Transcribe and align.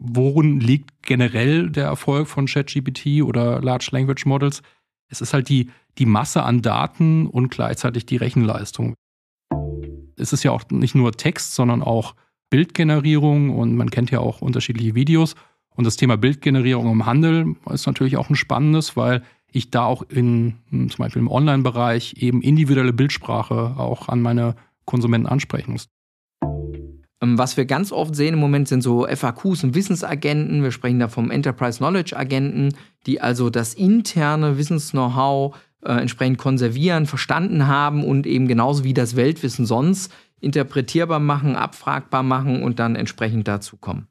worin 0.00 0.60
liegt 0.60 1.02
generell 1.02 1.70
der 1.70 1.84
Erfolg 1.84 2.26
von 2.26 2.46
ChatGPT 2.46 3.22
oder 3.22 3.60
Large 3.60 3.90
Language 3.92 4.26
Models? 4.26 4.62
Es 5.08 5.20
ist 5.20 5.34
halt 5.34 5.48
die, 5.48 5.70
die 5.98 6.06
Masse 6.06 6.42
an 6.42 6.62
Daten 6.62 7.26
und 7.26 7.50
gleichzeitig 7.50 8.06
die 8.06 8.16
Rechenleistung. 8.16 8.94
Es 10.16 10.32
ist 10.32 10.42
ja 10.42 10.50
auch 10.50 10.64
nicht 10.70 10.94
nur 10.94 11.12
Text, 11.12 11.54
sondern 11.54 11.82
auch 11.82 12.14
Bildgenerierung 12.48 13.50
und 13.50 13.76
man 13.76 13.90
kennt 13.90 14.10
ja 14.10 14.20
auch 14.20 14.40
unterschiedliche 14.40 14.94
Videos. 14.94 15.34
Und 15.76 15.84
das 15.84 15.96
Thema 15.96 16.16
Bildgenerierung 16.16 16.90
im 16.90 17.06
Handel 17.06 17.54
ist 17.70 17.86
natürlich 17.86 18.16
auch 18.16 18.28
ein 18.28 18.36
spannendes, 18.36 18.96
weil 18.96 19.22
ich 19.52 19.70
da 19.70 19.84
auch 19.84 20.02
in 20.02 20.54
zum 20.70 20.96
Beispiel 20.98 21.22
im 21.22 21.30
Online-Bereich 21.30 22.14
eben 22.18 22.42
individuelle 22.42 22.92
Bildsprache 22.92 23.74
auch 23.76 24.08
an 24.08 24.20
meine 24.22 24.56
Konsumenten 24.84 25.26
ansprechen 25.26 25.72
muss. 25.72 25.88
Ähm, 27.22 27.38
was 27.38 27.56
wir 27.56 27.64
ganz 27.66 27.92
oft 27.92 28.14
sehen 28.14 28.34
im 28.34 28.40
Moment 28.40 28.68
sind 28.68 28.82
so 28.82 29.06
FAQs 29.06 29.64
und 29.64 29.74
Wissensagenten. 29.74 30.62
Wir 30.62 30.70
sprechen 30.70 30.98
da 30.98 31.08
vom 31.08 31.30
Enterprise 31.30 31.78
Knowledge 31.78 32.16
Agenten, 32.16 32.74
die 33.06 33.20
also 33.20 33.50
das 33.50 33.74
interne 33.74 34.58
Wissens-Know-how 34.58 35.56
äh, 35.84 35.92
entsprechend 35.92 36.38
konservieren, 36.38 37.06
verstanden 37.06 37.66
haben 37.66 38.04
und 38.04 38.26
eben 38.26 38.48
genauso 38.48 38.84
wie 38.84 38.94
das 38.94 39.16
Weltwissen 39.16 39.66
sonst 39.66 40.12
interpretierbar 40.40 41.20
machen, 41.20 41.56
abfragbar 41.56 42.22
machen 42.22 42.62
und 42.62 42.78
dann 42.78 42.96
entsprechend 42.96 43.46
dazu 43.46 43.76
kommen. 43.76 44.06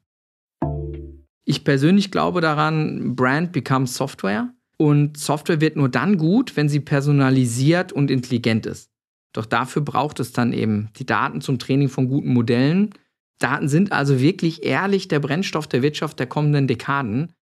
Ich 1.44 1.64
persönlich 1.64 2.12
glaube 2.12 2.40
daran, 2.40 3.16
Brand 3.16 3.50
becomes 3.50 3.96
Software 3.96 4.54
und 4.76 5.16
Software 5.16 5.60
wird 5.60 5.76
nur 5.76 5.88
dann 5.88 6.16
gut, 6.16 6.56
wenn 6.56 6.68
sie 6.68 6.80
personalisiert 6.80 7.92
und 7.92 8.10
intelligent 8.10 8.66
ist. 8.66 8.89
Doch 9.32 9.46
dafür 9.46 9.82
braucht 9.82 10.20
es 10.20 10.32
dann 10.32 10.52
eben 10.52 10.90
die 10.96 11.06
Daten 11.06 11.40
zum 11.40 11.58
Training 11.58 11.88
von 11.88 12.08
guten 12.08 12.32
Modellen. 12.32 12.90
Daten 13.38 13.68
sind 13.68 13.92
also 13.92 14.20
wirklich 14.20 14.64
ehrlich 14.64 15.08
der 15.08 15.20
Brennstoff 15.20 15.66
der 15.66 15.82
Wirtschaft 15.82 16.18
der 16.18 16.26
kommenden 16.26 16.66
Dekaden. 16.66 17.32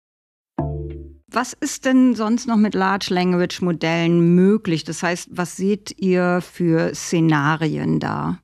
Was 1.31 1.53
ist 1.53 1.85
denn 1.85 2.15
sonst 2.15 2.47
noch 2.47 2.57
mit 2.57 2.75
Large 2.75 3.09
Language 3.13 3.61
Modellen 3.61 4.35
möglich? 4.35 4.85
Das 4.85 5.03
heißt, 5.03 5.29
was 5.31 5.57
seht 5.57 5.95
ihr 5.99 6.41
für 6.41 6.95
Szenarien 6.95 8.01
da? 8.01 8.39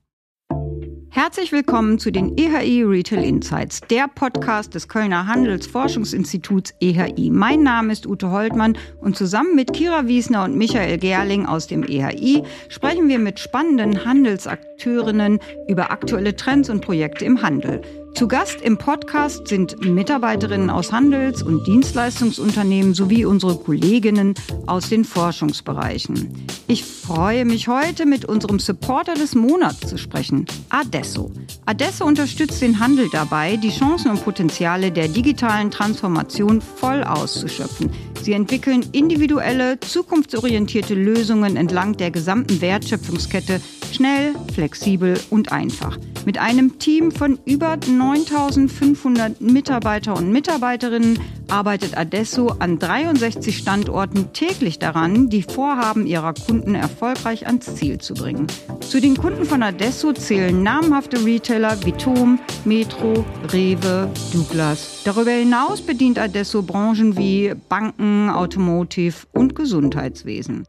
Herzlich 1.14 1.52
willkommen 1.52 2.00
zu 2.00 2.10
den 2.10 2.36
EHI 2.36 2.82
Retail 2.82 3.22
Insights, 3.22 3.80
der 3.82 4.08
Podcast 4.12 4.74
des 4.74 4.88
Kölner 4.88 5.28
Handelsforschungsinstituts 5.28 6.74
EHI. 6.80 7.30
Mein 7.30 7.62
Name 7.62 7.92
ist 7.92 8.04
Ute 8.04 8.32
Holtmann 8.32 8.76
und 9.00 9.16
zusammen 9.16 9.54
mit 9.54 9.72
Kira 9.72 10.08
Wiesner 10.08 10.42
und 10.42 10.56
Michael 10.56 10.98
Gerling 10.98 11.46
aus 11.46 11.68
dem 11.68 11.84
EHI 11.84 12.42
sprechen 12.68 13.06
wir 13.06 13.20
mit 13.20 13.38
spannenden 13.38 14.04
Handelsakteurinnen 14.04 15.38
über 15.68 15.92
aktuelle 15.92 16.34
Trends 16.34 16.68
und 16.68 16.80
Projekte 16.80 17.24
im 17.24 17.40
Handel. 17.42 17.80
Zu 18.14 18.28
Gast 18.28 18.60
im 18.60 18.78
Podcast 18.78 19.48
sind 19.48 19.84
Mitarbeiterinnen 19.84 20.70
aus 20.70 20.92
Handels- 20.92 21.42
und 21.42 21.66
Dienstleistungsunternehmen 21.66 22.94
sowie 22.94 23.24
unsere 23.24 23.56
Kolleginnen 23.56 24.34
aus 24.66 24.88
den 24.88 25.04
Forschungsbereichen. 25.04 26.46
Ich 26.68 26.84
freue 26.84 27.44
mich 27.44 27.66
heute 27.66 28.06
mit 28.06 28.24
unserem 28.24 28.60
Supporter 28.60 29.14
des 29.14 29.34
Monats 29.34 29.80
zu 29.80 29.98
sprechen, 29.98 30.46
Adesso. 30.68 31.32
Adesso 31.66 32.06
unterstützt 32.06 32.62
den 32.62 32.78
Handel 32.78 33.08
dabei, 33.10 33.56
die 33.56 33.76
Chancen 33.76 34.12
und 34.12 34.24
Potenziale 34.24 34.92
der 34.92 35.08
digitalen 35.08 35.72
Transformation 35.72 36.60
voll 36.60 37.02
auszuschöpfen. 37.02 37.90
Sie 38.25 38.33
entwickeln 38.33 38.86
individuelle, 38.92 39.78
zukunftsorientierte 39.80 40.94
Lösungen 40.94 41.58
entlang 41.58 41.94
der 41.98 42.11
gesamten 42.11 42.62
Wertschöpfungskette 42.62 43.61
schnell, 43.92 44.33
flexibel 44.55 45.20
und 45.28 45.53
einfach. 45.53 45.98
Mit 46.25 46.39
einem 46.39 46.78
Team 46.78 47.12
von 47.12 47.39
über 47.44 47.77
9500 47.77 49.42
Mitarbeiter 49.42 50.16
und 50.16 50.33
Mitarbeiterinnen 50.33 51.19
arbeitet 51.55 51.97
Adesso 51.97 52.48
an 52.58 52.80
63 52.80 53.56
Standorten 53.56 54.33
täglich 54.33 54.80
daran, 54.80 55.28
die 55.28 55.44
Vorhaben 55.44 56.05
ihrer 56.05 56.34
Kunden 56.34 56.74
erfolgreich 56.74 57.47
ans 57.47 57.76
Ziel 57.76 57.98
zu 57.98 58.15
bringen. 58.15 58.48
Zu 58.81 59.00
den 59.00 59.16
Kunden 59.16 59.44
von 59.44 59.62
Adesso 59.62 60.12
zählen 60.12 60.65
namhafte 60.65 61.25
Retailer 61.25 61.78
wie 61.84 61.92
Tom, 61.92 62.41
Metro, 62.65 63.25
Rewe, 63.53 64.10
Douglas. 64.32 65.03
Darüber 65.04 65.31
hinaus 65.31 65.81
bedient 65.81 66.19
Adesso 66.19 66.62
Branchen 66.62 67.16
wie 67.16 67.54
Banken, 67.69 68.31
Automotive 68.31 69.15
und 69.32 69.54
Gesundheitswesen. 69.54 70.65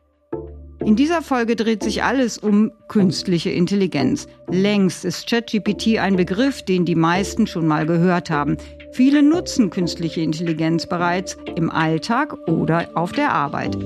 In 0.85 0.95
dieser 0.95 1.23
Folge 1.23 1.55
dreht 1.55 1.81
sich 1.81 2.03
alles 2.03 2.37
um 2.37 2.71
künstliche 2.89 3.49
Intelligenz. 3.49 4.27
Längst 4.51 5.03
ist 5.03 5.27
ChatGPT 5.27 5.97
ein 5.97 6.15
Begriff, 6.15 6.61
den 6.61 6.85
die 6.85 6.93
meisten 6.93 7.47
schon 7.47 7.65
mal 7.65 7.87
gehört 7.87 8.29
haben. 8.29 8.57
Viele 8.95 9.21
nutzen 9.21 9.71
künstliche 9.71 10.21
Intelligenz 10.21 10.85
bereits 10.85 11.35
im 11.57 11.69
Alltag 11.69 12.47
oder 12.47 12.87
auf 12.93 13.11
der 13.11 13.33
Arbeit. 13.33 13.77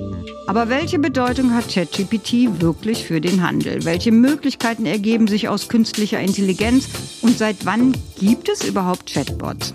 Aber 0.45 0.69
welche 0.69 0.99
Bedeutung 0.99 1.55
hat 1.55 1.67
ChatGPT 1.67 2.61
wirklich 2.61 3.05
für 3.05 3.19
den 3.19 3.41
Handel? 3.41 3.85
Welche 3.85 4.11
Möglichkeiten 4.11 4.85
ergeben 4.85 5.27
sich 5.27 5.49
aus 5.49 5.67
künstlicher 5.67 6.19
Intelligenz 6.19 6.87
und 7.23 7.35
seit 7.39 7.65
wann 7.65 7.97
gibt 8.19 8.49
es 8.49 8.63
überhaupt 8.63 9.11
Chatbots? 9.11 9.73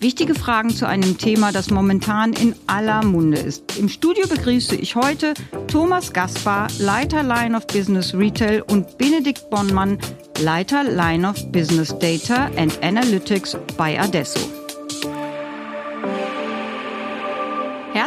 Wichtige 0.00 0.34
Fragen 0.34 0.68
zu 0.68 0.86
einem 0.86 1.16
Thema, 1.16 1.50
das 1.50 1.70
momentan 1.70 2.34
in 2.34 2.54
aller 2.66 3.02
Munde 3.02 3.38
ist. 3.38 3.78
Im 3.78 3.88
Studio 3.88 4.28
begrüße 4.28 4.76
ich 4.76 4.96
heute 4.96 5.32
Thomas 5.66 6.12
Gaspar, 6.12 6.68
Leiter 6.78 7.22
Line 7.22 7.56
of 7.56 7.66
Business 7.68 8.12
Retail 8.12 8.60
und 8.68 8.98
Benedikt 8.98 9.48
Bonnmann, 9.48 9.96
Leiter 10.42 10.84
Line 10.84 11.26
of 11.26 11.36
Business 11.52 11.98
Data 12.00 12.50
and 12.58 12.78
Analytics 12.82 13.56
bei 13.78 13.98
Adesso. 13.98 14.63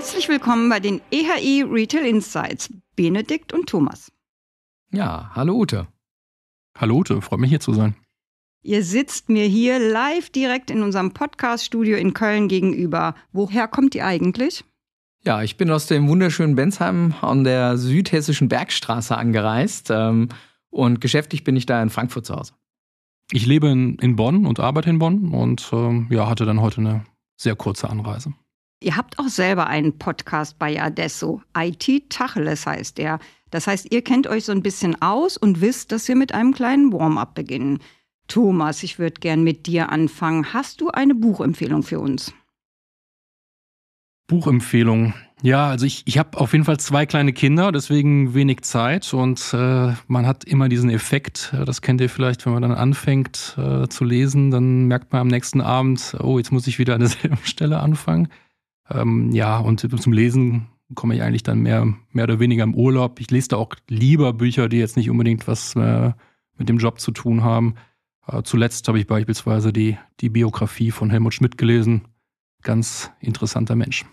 Herzlich 0.07 0.29
willkommen 0.29 0.69
bei 0.69 0.79
den 0.79 1.01
EHI 1.11 1.63
Retail 1.63 2.05
Insights, 2.05 2.73
Benedikt 2.95 3.51
und 3.51 3.67
Thomas. 3.67 4.09
Ja, 4.89 5.31
hallo 5.35 5.53
Ute. 5.55 5.85
Hallo 6.77 6.99
Ute, 6.99 7.21
freut 7.21 7.41
mich 7.41 7.49
hier 7.49 7.59
zu 7.59 7.73
sein. 7.73 7.93
Ihr 8.63 8.85
sitzt 8.85 9.27
mir 9.27 9.43
hier 9.43 9.79
live 9.79 10.29
direkt 10.29 10.71
in 10.71 10.81
unserem 10.81 11.11
Podcast-Studio 11.11 11.97
in 11.97 12.13
Köln 12.13 12.47
gegenüber. 12.47 13.15
Woher 13.33 13.67
kommt 13.67 13.95
ihr 13.95 14.05
eigentlich? 14.05 14.63
Ja, 15.25 15.43
ich 15.43 15.57
bin 15.57 15.69
aus 15.69 15.87
dem 15.87 16.07
wunderschönen 16.07 16.55
Bensheim 16.55 17.13
an 17.19 17.43
der 17.43 17.77
südhessischen 17.77 18.47
Bergstraße 18.47 19.17
angereist 19.17 19.89
ähm, 19.91 20.29
und 20.69 21.01
geschäftlich 21.01 21.43
bin 21.43 21.57
ich 21.57 21.65
da 21.65 21.83
in 21.83 21.89
Frankfurt 21.89 22.25
zu 22.25 22.33
Hause. 22.33 22.53
Ich 23.33 23.45
lebe 23.45 23.67
in, 23.67 23.95
in 23.95 24.15
Bonn 24.15 24.45
und 24.45 24.61
arbeite 24.61 24.89
in 24.89 24.99
Bonn 24.99 25.33
und 25.33 25.69
ähm, 25.73 26.07
ja, 26.09 26.29
hatte 26.29 26.45
dann 26.45 26.61
heute 26.61 26.79
eine 26.79 27.03
sehr 27.35 27.57
kurze 27.57 27.89
Anreise. 27.89 28.33
Ihr 28.79 28.95
habt 28.95 29.17
auch 29.17 29.27
selber 29.27 29.67
einen 29.67 29.97
Podcast 29.97 30.59
bei 30.59 30.79
Adesso. 30.79 31.41
IT 31.57 32.09
Tacheles 32.09 32.67
heißt 32.67 32.99
der. 32.99 33.19
Das 33.49 33.65
heißt, 33.65 33.91
ihr 33.91 34.03
kennt 34.03 34.27
euch 34.27 34.45
so 34.45 34.51
ein 34.51 34.61
bisschen 34.61 35.01
aus 35.01 35.35
und 35.35 35.61
wisst, 35.61 35.91
dass 35.91 36.07
wir 36.07 36.15
mit 36.15 36.33
einem 36.33 36.53
kleinen 36.53 36.93
Warm-up 36.93 37.33
beginnen. 37.33 37.79
Thomas, 38.27 38.83
ich 38.83 38.99
würde 38.99 39.19
gern 39.19 39.43
mit 39.43 39.65
dir 39.65 39.89
anfangen. 39.89 40.53
Hast 40.53 40.81
du 40.81 40.89
eine 40.89 41.15
Buchempfehlung 41.15 41.81
für 41.81 41.99
uns? 41.99 42.33
Buchempfehlung. 44.27 45.13
Ja, 45.41 45.69
also 45.69 45.85
ich, 45.85 46.03
ich 46.05 46.17
habe 46.17 46.37
auf 46.37 46.51
jeden 46.51 46.65
Fall 46.65 46.79
zwei 46.79 47.05
kleine 47.05 47.31
Kinder, 47.31 47.71
deswegen 47.71 48.33
wenig 48.33 48.61
Zeit 48.61 49.13
und 49.13 49.53
äh, 49.53 49.93
man 50.07 50.25
hat 50.25 50.43
immer 50.43 50.67
diesen 50.67 50.89
Effekt, 50.89 51.53
äh, 51.53 51.63
das 51.63 51.81
kennt 51.81 52.01
ihr 52.01 52.09
vielleicht, 52.09 52.45
wenn 52.45 52.53
man 52.53 52.63
dann 52.63 52.73
anfängt 52.73 53.55
äh, 53.57 53.87
zu 53.87 54.03
lesen, 54.03 54.49
dann 54.49 54.85
merkt 54.85 55.13
man 55.13 55.21
am 55.21 55.27
nächsten 55.27 55.61
Abend, 55.61 56.17
oh, 56.21 56.39
jetzt 56.39 56.51
muss 56.51 56.65
ich 56.65 56.79
wieder 56.79 56.95
an 56.95 57.01
derselben 57.01 57.37
Stelle 57.43 57.79
anfangen. 57.79 58.29
Ähm, 58.89 59.31
ja, 59.31 59.57
und 59.57 59.79
zum 59.79 60.13
Lesen 60.13 60.67
komme 60.95 61.15
ich 61.15 61.21
eigentlich 61.21 61.43
dann 61.43 61.59
mehr, 61.59 61.93
mehr 62.11 62.23
oder 62.23 62.39
weniger 62.39 62.63
im 62.63 62.75
Urlaub. 62.75 63.19
Ich 63.19 63.31
lese 63.31 63.49
da 63.49 63.57
auch 63.57 63.73
lieber 63.89 64.33
Bücher, 64.33 64.69
die 64.69 64.77
jetzt 64.77 64.97
nicht 64.97 65.09
unbedingt 65.09 65.47
was 65.47 65.75
äh, 65.75 66.13
mit 66.57 66.69
dem 66.69 66.77
Job 66.77 66.99
zu 66.99 67.11
tun 67.11 67.43
haben. 67.43 67.75
Äh, 68.27 68.43
zuletzt 68.43 68.87
habe 68.87 68.99
ich 68.99 69.07
beispielsweise 69.07 69.73
die, 69.73 69.97
die 70.19 70.29
Biografie 70.29 70.91
von 70.91 71.09
Helmut 71.09 71.33
Schmidt 71.33 71.57
gelesen. 71.57 72.03
Ganz 72.63 73.11
interessanter 73.19 73.75
Mensch. 73.75 74.05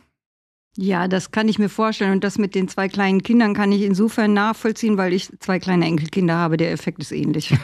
Ja, 0.77 1.07
das 1.07 1.31
kann 1.31 1.49
ich 1.49 1.59
mir 1.59 1.69
vorstellen. 1.69 2.13
Und 2.13 2.25
das 2.25 2.39
mit 2.39 2.55
den 2.55 2.69
zwei 2.69 2.89
kleinen 2.89 3.23
Kindern 3.23 3.55
kann 3.55 3.71
ich 3.71 3.83
insofern 3.83 4.33
nachvollziehen, 4.35 4.97
weil 4.97 5.13
ich 5.13 5.31
zwei 5.39 5.61
kleine 5.61 5.87
Enkelkinder 5.87 6.35
habe. 6.35 6.57
Der 6.57 6.73
Effekt 6.73 7.01
ist 7.01 7.13
ähnlich. 7.13 7.55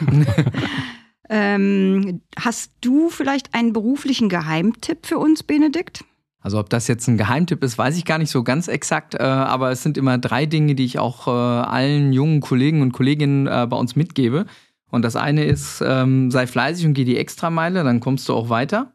ähm, 1.29 2.21
hast 2.39 2.71
du 2.79 3.09
vielleicht 3.09 3.53
einen 3.53 3.73
beruflichen 3.73 4.29
Geheimtipp 4.29 5.05
für 5.05 5.17
uns, 5.17 5.43
Benedikt? 5.43 6.05
Also 6.41 6.59
ob 6.59 6.69
das 6.69 6.87
jetzt 6.87 7.07
ein 7.07 7.17
Geheimtipp 7.17 7.63
ist, 7.63 7.77
weiß 7.77 7.95
ich 7.97 8.05
gar 8.05 8.17
nicht 8.17 8.31
so 8.31 8.43
ganz 8.43 8.67
exakt, 8.67 9.13
äh, 9.13 9.21
aber 9.21 9.69
es 9.71 9.83
sind 9.83 9.97
immer 9.97 10.17
drei 10.17 10.47
Dinge, 10.47 10.73
die 10.73 10.85
ich 10.85 10.97
auch 10.97 11.27
äh, 11.27 11.31
allen 11.31 12.13
jungen 12.13 12.41
Kollegen 12.41 12.81
und 12.81 12.93
Kolleginnen 12.93 13.45
äh, 13.45 13.67
bei 13.69 13.77
uns 13.77 13.95
mitgebe. 13.95 14.47
Und 14.89 15.03
das 15.03 15.15
eine 15.15 15.45
ist, 15.45 15.83
ähm, 15.85 16.31
sei 16.31 16.47
fleißig 16.47 16.85
und 16.85 16.95
geh 16.95 17.05
die 17.05 17.17
Extrameile, 17.17 17.83
dann 17.83 17.99
kommst 17.99 18.27
du 18.27 18.33
auch 18.33 18.49
weiter. 18.49 18.91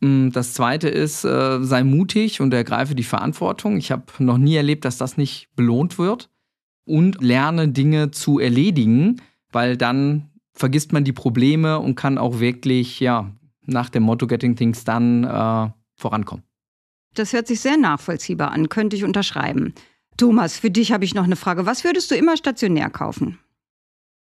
Mm, 0.00 0.28
das 0.30 0.52
zweite 0.52 0.88
ist, 0.88 1.22
sei 1.22 1.82
mutig 1.82 2.40
und 2.40 2.52
ergreife 2.52 2.94
die 2.94 3.02
Verantwortung. 3.02 3.78
Ich 3.78 3.90
habe 3.90 4.04
noch 4.18 4.38
nie 4.38 4.54
erlebt, 4.54 4.84
dass 4.84 4.98
das 4.98 5.16
nicht 5.16 5.48
belohnt 5.56 5.98
wird. 5.98 6.30
Und 6.86 7.22
lerne 7.22 7.68
Dinge 7.68 8.10
zu 8.10 8.38
erledigen, 8.38 9.22
weil 9.50 9.78
dann 9.78 10.28
vergisst 10.52 10.92
man 10.92 11.02
die 11.02 11.14
Probleme 11.14 11.78
und 11.80 11.94
kann 11.94 12.18
auch 12.18 12.40
wirklich 12.40 13.00
ja, 13.00 13.30
nach 13.64 13.88
dem 13.88 14.02
Motto 14.02 14.26
Getting 14.26 14.54
Things 14.54 14.84
Done 14.84 15.72
vorankommen. 15.96 16.44
Das 17.14 17.32
hört 17.32 17.46
sich 17.46 17.60
sehr 17.60 17.76
nachvollziehbar 17.76 18.50
an, 18.50 18.68
könnte 18.68 18.96
ich 18.96 19.04
unterschreiben. 19.04 19.74
Thomas, 20.16 20.58
für 20.58 20.70
dich 20.70 20.92
habe 20.92 21.04
ich 21.04 21.14
noch 21.14 21.24
eine 21.24 21.36
Frage. 21.36 21.66
Was 21.66 21.84
würdest 21.84 22.10
du 22.10 22.14
immer 22.14 22.36
stationär 22.36 22.90
kaufen? 22.90 23.38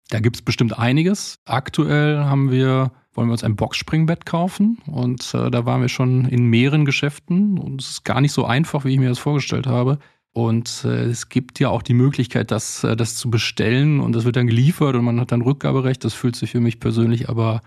Da 0.10 0.20
gibt 0.20 0.38
es 0.38 0.42
bestimmt 0.42 0.78
einiges. 0.78 1.40
Aktuell 1.46 2.18
haben 2.20 2.50
wir, 2.50 2.92
wollen 3.14 3.28
wir 3.28 3.34
uns 3.34 3.44
ein 3.44 3.56
Boxspringbett 3.56 4.26
kaufen 4.26 4.78
und 4.86 5.34
äh, 5.34 5.52
da 5.52 5.66
waren 5.66 5.82
wir 5.82 5.90
schon 5.90 6.26
in 6.26 6.46
mehreren 6.46 6.86
Geschäften 6.86 7.58
und 7.58 7.82
es 7.82 7.90
ist 7.90 8.06
gar 8.06 8.22
nicht 8.22 8.32
so 8.32 8.46
einfach, 8.46 8.86
wie 8.86 8.94
ich 8.94 9.00
mir 9.00 9.10
das 9.10 9.20
vorgestellt 9.20 9.68
habe. 9.68 10.00
Und 10.32 10.84
äh, 10.86 11.06
es 11.06 11.30
gibt 11.30 11.60
ja 11.60 11.70
auch 11.70 11.82
die 11.82 11.94
Möglichkeit, 11.96 12.52
das, 12.52 12.84
äh, 12.84 12.96
das 12.96 13.16
zu 13.16 13.30
bestellen 13.30 14.00
und 14.00 14.14
das 14.14 14.24
wird 14.24 14.36
dann 14.36 14.48
geliefert 14.48 14.96
und 14.96 15.04
man 15.04 15.20
hat 15.20 15.32
dann 15.32 15.42
Rückgaberecht. 15.42 16.04
Das 16.04 16.14
fühlt 16.14 16.36
sich 16.36 16.52
für 16.52 16.62
mich 16.62 16.80
persönlich 16.80 17.28
aber 17.28 17.62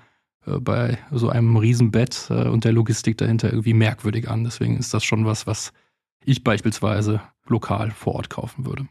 bei 0.46 0.98
so 1.10 1.28
einem 1.28 1.56
Riesenbett 1.56 2.28
äh, 2.30 2.48
und 2.48 2.64
der 2.64 2.72
Logistik 2.72 3.18
dahinter 3.18 3.50
irgendwie 3.50 3.74
merkwürdig 3.74 4.28
an. 4.28 4.44
Deswegen 4.44 4.76
ist 4.78 4.94
das 4.94 5.04
schon 5.04 5.24
was, 5.24 5.46
was 5.46 5.72
ich 6.24 6.44
beispielsweise 6.44 7.20
lokal 7.46 7.90
vor 7.90 8.14
Ort 8.14 8.30
kaufen 8.30 8.66
würde. 8.66 8.88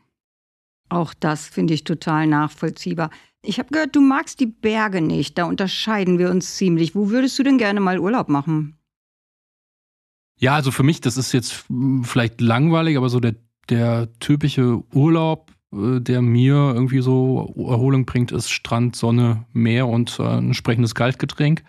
Auch 0.89 1.13
das 1.13 1.47
finde 1.47 1.73
ich 1.73 1.83
total 1.83 2.27
nachvollziehbar. 2.27 3.11
Ich 3.41 3.59
habe 3.59 3.69
gehört, 3.69 3.95
du 3.95 4.01
magst 4.01 4.39
die 4.39 4.47
Berge 4.47 5.01
nicht. 5.01 5.37
Da 5.37 5.45
unterscheiden 5.45 6.17
wir 6.17 6.29
uns 6.29 6.55
ziemlich. 6.55 6.95
Wo 6.95 7.09
würdest 7.09 7.37
du 7.39 7.43
denn 7.43 7.57
gerne 7.57 7.79
mal 7.79 7.99
Urlaub 7.99 8.27
machen? 8.27 8.77
Ja, 10.37 10.55
also 10.55 10.71
für 10.71 10.83
mich, 10.83 11.01
das 11.01 11.17
ist 11.17 11.31
jetzt 11.31 11.65
hm, 11.67 12.03
vielleicht 12.03 12.41
langweilig, 12.41 12.97
aber 12.97 13.09
so 13.09 13.19
der, 13.19 13.35
der 13.69 14.11
typische 14.19 14.83
Urlaub, 14.93 15.51
äh, 15.51 15.53
der 15.71 16.21
mir 16.21 16.53
irgendwie 16.53 17.01
so 17.01 17.53
Erholung 17.57 18.05
bringt, 18.05 18.31
ist 18.31 18.49
Strand, 18.49 18.95
Sonne, 18.95 19.45
Meer 19.53 19.87
und 19.87 20.19
äh, 20.19 20.23
ein 20.23 20.47
entsprechendes 20.47 20.95
Kaltgetränk. 20.95 21.63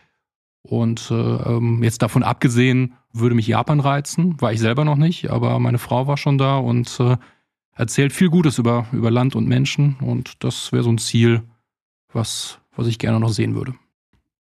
Und 0.62 1.10
äh, 1.10 1.14
ähm, 1.14 1.82
jetzt 1.82 2.02
davon 2.02 2.22
abgesehen, 2.22 2.94
würde 3.12 3.34
mich 3.34 3.46
Japan 3.46 3.80
reizen. 3.80 4.40
War 4.40 4.52
ich 4.52 4.60
selber 4.60 4.84
noch 4.84 4.96
nicht, 4.96 5.30
aber 5.30 5.58
meine 5.58 5.78
Frau 5.78 6.06
war 6.06 6.16
schon 6.16 6.38
da 6.38 6.58
und 6.58 6.98
äh, 7.00 7.16
erzählt 7.74 8.12
viel 8.12 8.28
Gutes 8.28 8.58
über, 8.58 8.86
über 8.92 9.10
Land 9.10 9.34
und 9.34 9.48
Menschen. 9.48 9.96
Und 10.00 10.44
das 10.44 10.72
wäre 10.72 10.82
so 10.82 10.90
ein 10.90 10.98
Ziel, 10.98 11.42
was, 12.12 12.58
was 12.76 12.86
ich 12.86 12.98
gerne 12.98 13.20
noch 13.20 13.30
sehen 13.30 13.54
würde. 13.54 13.74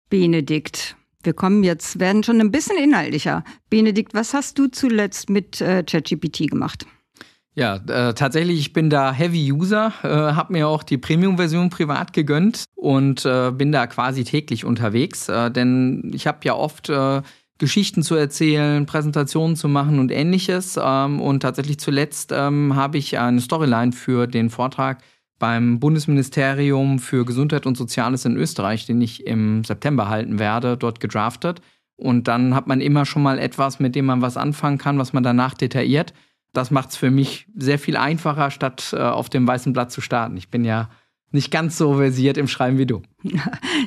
Benedikt, 0.09 0.97
wir 1.23 1.35
kommen 1.35 1.65
jetzt, 1.65 1.99
werden 1.99 2.23
schon 2.23 2.41
ein 2.41 2.51
bisschen 2.51 2.79
inhaltlicher. 2.79 3.45
Benedikt, 3.69 4.15
was 4.15 4.35
hast 4.35 4.59
du 4.59 4.69
zuletzt 4.69 5.29
mit 5.29 5.61
äh, 5.61 5.83
ChatGPT 5.83 6.49
gemacht? 6.51 6.87
Ja, 7.59 7.77
äh, 7.77 8.13
tatsächlich, 8.13 8.61
ich 8.61 8.75
bin 8.75 8.91
da 8.91 9.13
Heavy 9.13 9.51
User, 9.51 9.91
äh, 10.03 10.09
habe 10.09 10.53
mir 10.53 10.69
auch 10.69 10.83
die 10.83 10.99
Premium-Version 10.99 11.71
privat 11.71 12.13
gegönnt 12.13 12.67
und 12.75 13.25
äh, 13.25 13.51
bin 13.51 13.73
da 13.73 13.87
quasi 13.87 14.25
täglich 14.25 14.67
unterwegs, 14.67 15.31
äh, 15.31 15.51
denn 15.51 16.11
ich 16.13 16.27
habe 16.27 16.41
ja 16.43 16.55
oft 16.55 16.91
äh, 16.91 17.23
Geschichten 17.57 18.03
zu 18.03 18.15
erzählen, 18.15 18.85
Präsentationen 18.85 19.57
zu 19.57 19.69
machen 19.69 19.99
und 19.99 20.13
ähnliches. 20.13 20.79
Ähm, 20.79 21.19
und 21.23 21.41
tatsächlich 21.41 21.79
zuletzt 21.79 22.31
ähm, 22.31 22.77
habe 22.77 22.99
ich 22.99 23.19
eine 23.19 23.41
Storyline 23.41 23.93
für 23.93 24.27
den 24.27 24.51
Vortrag 24.51 25.03
beim 25.39 25.81
Bundesministerium 25.81 26.99
für 26.99 27.25
Gesundheit 27.25 27.65
und 27.65 27.79
Soziales 27.79 28.27
in 28.27 28.37
Österreich, 28.37 28.85
den 28.85 29.01
ich 29.01 29.27
im 29.27 29.65
September 29.65 30.11
halten 30.11 30.39
werde, 30.39 30.77
dort 30.77 31.01
gedraftet. 31.01 31.63
Und 31.97 32.29
dann 32.29 32.55
hat 32.55 32.67
man 32.67 32.83
immer 32.83 33.07
schon 33.07 33.23
mal 33.23 33.39
etwas, 33.39 33.81
mit 33.81 33.95
dem 33.95 34.05
man 34.05 34.21
was 34.21 34.37
anfangen 34.37 34.77
kann, 34.77 34.99
was 34.99 35.15
man 35.15 35.23
danach 35.23 35.55
detailliert. 35.55 36.13
Das 36.57 36.71
macht 36.71 36.91
es 36.91 36.97
für 36.97 37.11
mich 37.11 37.47
sehr 37.55 37.79
viel 37.79 37.97
einfacher, 37.97 38.51
statt 38.51 38.95
äh, 38.97 39.01
auf 39.01 39.29
dem 39.29 39.47
weißen 39.47 39.73
Blatt 39.75 39.93
zu 39.93 40.01
starten. 40.01 40.37
Ich 40.39 40.49
bin 40.49 40.65
ja 40.65 40.89
nicht 41.31 41.51
ganz 41.51 41.77
so 41.77 41.95
versiert 41.97 42.39
im 42.39 42.49
Schreiben 42.49 42.79
wie 42.79 42.87
du. 42.87 43.03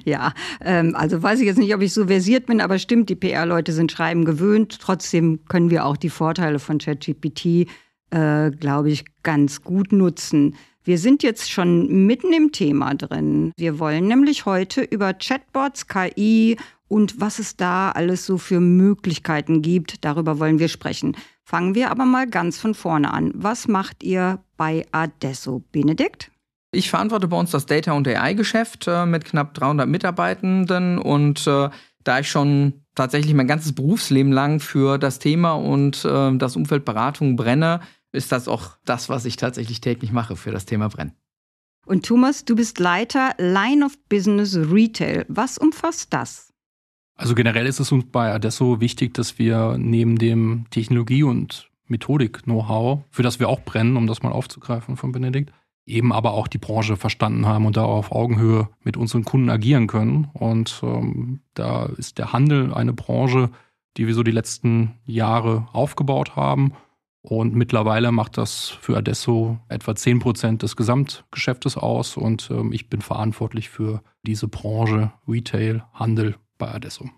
Ja, 0.06 0.34
ähm, 0.62 0.96
also 0.96 1.22
weiß 1.22 1.40
ich 1.40 1.48
jetzt 1.48 1.58
nicht, 1.58 1.74
ob 1.74 1.82
ich 1.82 1.94
so 1.94 2.08
versiert 2.08 2.46
bin, 2.46 2.62
aber 2.62 2.78
stimmt, 2.78 3.10
die 3.10 3.16
PR-Leute 3.16 3.72
sind 3.72 3.92
Schreiben 3.92 4.24
gewöhnt. 4.24 4.80
Trotzdem 4.80 5.46
können 5.46 5.72
wir 5.72 5.86
auch 5.86 5.98
die 5.98 6.10
Vorteile 6.10 6.60
von 6.60 6.78
ChatGPT, 6.78 7.68
äh, 8.12 8.52
glaube 8.52 8.92
ich, 8.92 9.06
ganz 9.24 9.64
gut 9.64 9.92
nutzen. 9.92 10.56
Wir 10.84 11.00
sind 11.00 11.24
jetzt 11.24 11.52
schon 11.52 12.06
mitten 12.06 12.32
im 12.34 12.52
Thema 12.52 12.94
drin. 12.94 13.52
Wir 13.58 13.80
wollen 13.80 14.08
nämlich 14.08 14.46
heute 14.46 14.82
über 14.82 15.14
Chatbots, 15.14 15.88
KI 15.88 16.58
und 16.88 17.20
was 17.20 17.40
es 17.40 17.56
da 17.56 17.92
alles 17.92 18.26
so 18.26 18.38
für 18.38 18.60
Möglichkeiten 18.60 19.62
gibt, 19.62 20.06
darüber 20.06 20.40
wollen 20.40 20.60
wir 20.60 20.70
sprechen. 20.70 21.16
Fangen 21.50 21.74
wir 21.74 21.90
aber 21.90 22.06
mal 22.06 22.28
ganz 22.28 22.60
von 22.60 22.76
vorne 22.76 23.12
an. 23.12 23.32
Was 23.34 23.68
macht 23.68 24.04
ihr 24.04 24.38
bei 24.56 24.86
Adesso, 24.92 25.64
Benedikt? 25.72 26.30
Ich 26.72 26.92
verantworte 26.92 27.28
bei 27.28 27.40
uns 27.40 27.50
das 27.50 27.66
Data- 27.66 27.94
und 27.94 28.08
AI-Geschäft 28.08 28.86
äh, 28.88 29.08
mit 29.08 29.26
knapp 29.26 29.56
300 29.56 29.90
Mitarbeitenden 29.90 31.00
und 31.00 31.48
äh, 31.48 31.72
da 32.04 32.20
ich 32.20 32.30
schon 32.30 32.86
tatsächlich 32.94 33.34
mein 33.34 33.48
ganzes 33.48 33.74
Berufsleben 33.74 34.32
lang 34.32 34.60
für 34.60 35.00
das 35.00 35.18
Thema 35.18 35.54
und 35.54 36.06
äh, 36.06 36.38
das 36.38 36.56
Umfeld 36.56 36.86
Beratung 36.86 37.36
brenne, 37.36 37.80
ist 38.12 38.32
das 38.32 38.48
auch 38.48 38.78
das, 38.86 39.10
was 39.10 39.26
ich 39.26 39.36
tatsächlich 39.36 39.82
täglich 39.82 40.12
mache 40.12 40.36
für 40.36 40.52
das 40.52 40.68
Thema 40.68 40.88
Brennen. 40.90 41.14
Und 41.84 42.06
Thomas, 42.06 42.46
du 42.46 42.56
bist 42.56 42.78
Leiter 42.78 43.34
Line 43.40 43.84
of 43.84 43.98
Business 44.08 44.56
Retail. 44.56 45.26
Was 45.30 45.58
umfasst 45.58 46.14
das? 46.14 46.49
Also 47.20 47.36
generell 47.36 47.66
ist 47.66 47.82
es 47.82 47.92
uns 47.92 48.06
bei 48.06 48.32
Adesso 48.32 48.80
wichtig, 48.80 49.14
dass 49.14 49.38
wir 49.38 49.76
neben 49.78 50.18
dem 50.18 50.68
Technologie- 50.70 51.24
und 51.24 51.70
Methodik-Know-how, 51.88 53.02
für 53.12 53.24
das 53.24 53.42
wir 53.42 53.50
auch 53.50 53.60
brennen, 53.60 53.98
um 53.98 54.08
das 54.08 54.24
mal 54.24 54.32
aufzugreifen 54.32 54.96
von 54.96 55.12
Benedikt, 55.12 55.52
eben 55.86 56.14
aber 56.14 56.32
auch 56.32 56.48
die 56.48 56.60
Branche 56.60 56.96
verstanden 56.96 57.46
haben 57.46 57.66
und 57.66 57.76
da 57.76 57.84
auf 57.84 58.14
Augenhöhe 58.14 58.70
mit 58.86 58.96
unseren 58.96 59.26
Kunden 59.26 59.50
agieren 59.50 59.88
können. 59.88 60.30
Und 60.32 60.80
ähm, 60.82 61.42
da 61.56 61.88
ist 61.88 62.20
der 62.20 62.32
Handel 62.32 62.74
eine 62.74 62.94
Branche, 62.94 63.50
die 63.98 64.08
wir 64.08 64.14
so 64.14 64.24
die 64.24 64.32
letzten 64.32 64.96
Jahre 65.06 65.68
aufgebaut 65.74 66.38
haben. 66.38 66.72
Und 67.22 67.54
mittlerweile 67.54 68.14
macht 68.14 68.38
das 68.38 68.70
für 68.70 68.96
Adesso 68.96 69.60
etwa 69.68 69.94
10 69.94 70.20
Prozent 70.20 70.64
des 70.64 70.78
Gesamtgeschäftes 70.78 71.76
aus. 71.76 72.16
Und 72.16 72.50
ähm, 72.50 72.72
ich 72.72 72.88
bin 72.88 73.02
verantwortlich 73.02 73.68
für 73.68 74.02
diese 74.26 74.48
Branche 74.48 75.12
Retail, 75.28 75.84
Handel 75.92 76.38
bei 76.60 76.68
Adesso. 76.68 77.10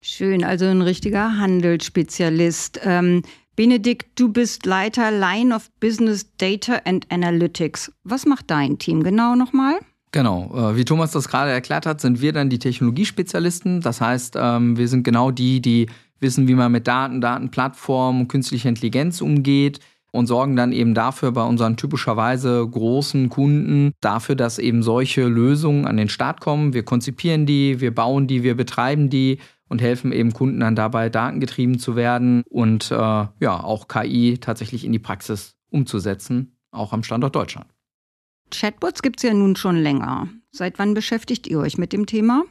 Schön, 0.00 0.44
also 0.44 0.66
ein 0.66 0.82
richtiger 0.82 1.38
Handelsspezialist. 1.38 2.80
Ähm, 2.84 3.22
Benedikt, 3.56 4.18
du 4.18 4.32
bist 4.32 4.66
Leiter 4.66 5.10
Line 5.10 5.54
of 5.54 5.70
Business 5.80 6.26
Data 6.36 6.80
and 6.84 7.10
Analytics. 7.10 7.92
Was 8.04 8.26
macht 8.26 8.50
dein 8.50 8.78
Team 8.78 9.02
genau 9.02 9.34
nochmal? 9.34 9.78
Genau, 10.12 10.52
äh, 10.54 10.76
wie 10.76 10.84
Thomas 10.84 11.10
das 11.10 11.26
gerade 11.26 11.50
erklärt 11.50 11.86
hat, 11.86 12.00
sind 12.00 12.20
wir 12.20 12.32
dann 12.32 12.50
die 12.50 12.60
Technologiespezialisten. 12.60 13.80
Das 13.80 14.00
heißt, 14.00 14.36
ähm, 14.38 14.76
wir 14.76 14.86
sind 14.86 15.02
genau 15.02 15.30
die, 15.30 15.60
die 15.60 15.88
wissen, 16.20 16.46
wie 16.46 16.54
man 16.54 16.70
mit 16.70 16.86
Daten, 16.86 17.20
Datenplattformen, 17.20 18.28
künstlicher 18.28 18.68
Intelligenz 18.68 19.20
umgeht, 19.20 19.80
und 20.14 20.28
sorgen 20.28 20.54
dann 20.54 20.70
eben 20.70 20.94
dafür 20.94 21.32
bei 21.32 21.42
unseren 21.42 21.76
typischerweise 21.76 22.64
großen 22.64 23.28
Kunden 23.30 23.94
dafür, 24.00 24.36
dass 24.36 24.60
eben 24.60 24.84
solche 24.84 25.26
Lösungen 25.26 25.88
an 25.88 25.96
den 25.96 26.08
Start 26.08 26.40
kommen. 26.40 26.72
Wir 26.72 26.84
konzipieren 26.84 27.46
die, 27.46 27.80
wir 27.80 27.92
bauen 27.92 28.28
die, 28.28 28.44
wir 28.44 28.56
betreiben 28.56 29.10
die 29.10 29.40
und 29.68 29.82
helfen 29.82 30.12
eben 30.12 30.32
Kunden 30.32 30.60
dann 30.60 30.76
dabei, 30.76 31.08
datengetrieben 31.08 31.80
zu 31.80 31.96
werden 31.96 32.44
und 32.48 32.92
äh, 32.92 32.94
ja, 32.94 33.30
auch 33.40 33.88
KI 33.88 34.38
tatsächlich 34.40 34.84
in 34.84 34.92
die 34.92 35.00
Praxis 35.00 35.56
umzusetzen, 35.70 36.58
auch 36.70 36.92
am 36.92 37.02
Standort 37.02 37.34
Deutschland. 37.34 37.66
Chatbots 38.52 39.02
gibt 39.02 39.16
es 39.16 39.24
ja 39.24 39.34
nun 39.34 39.56
schon 39.56 39.74
länger. 39.74 40.28
Seit 40.52 40.78
wann 40.78 40.94
beschäftigt 40.94 41.48
ihr 41.48 41.58
euch 41.58 41.76
mit 41.76 41.92
dem 41.92 42.06
Thema? 42.06 42.44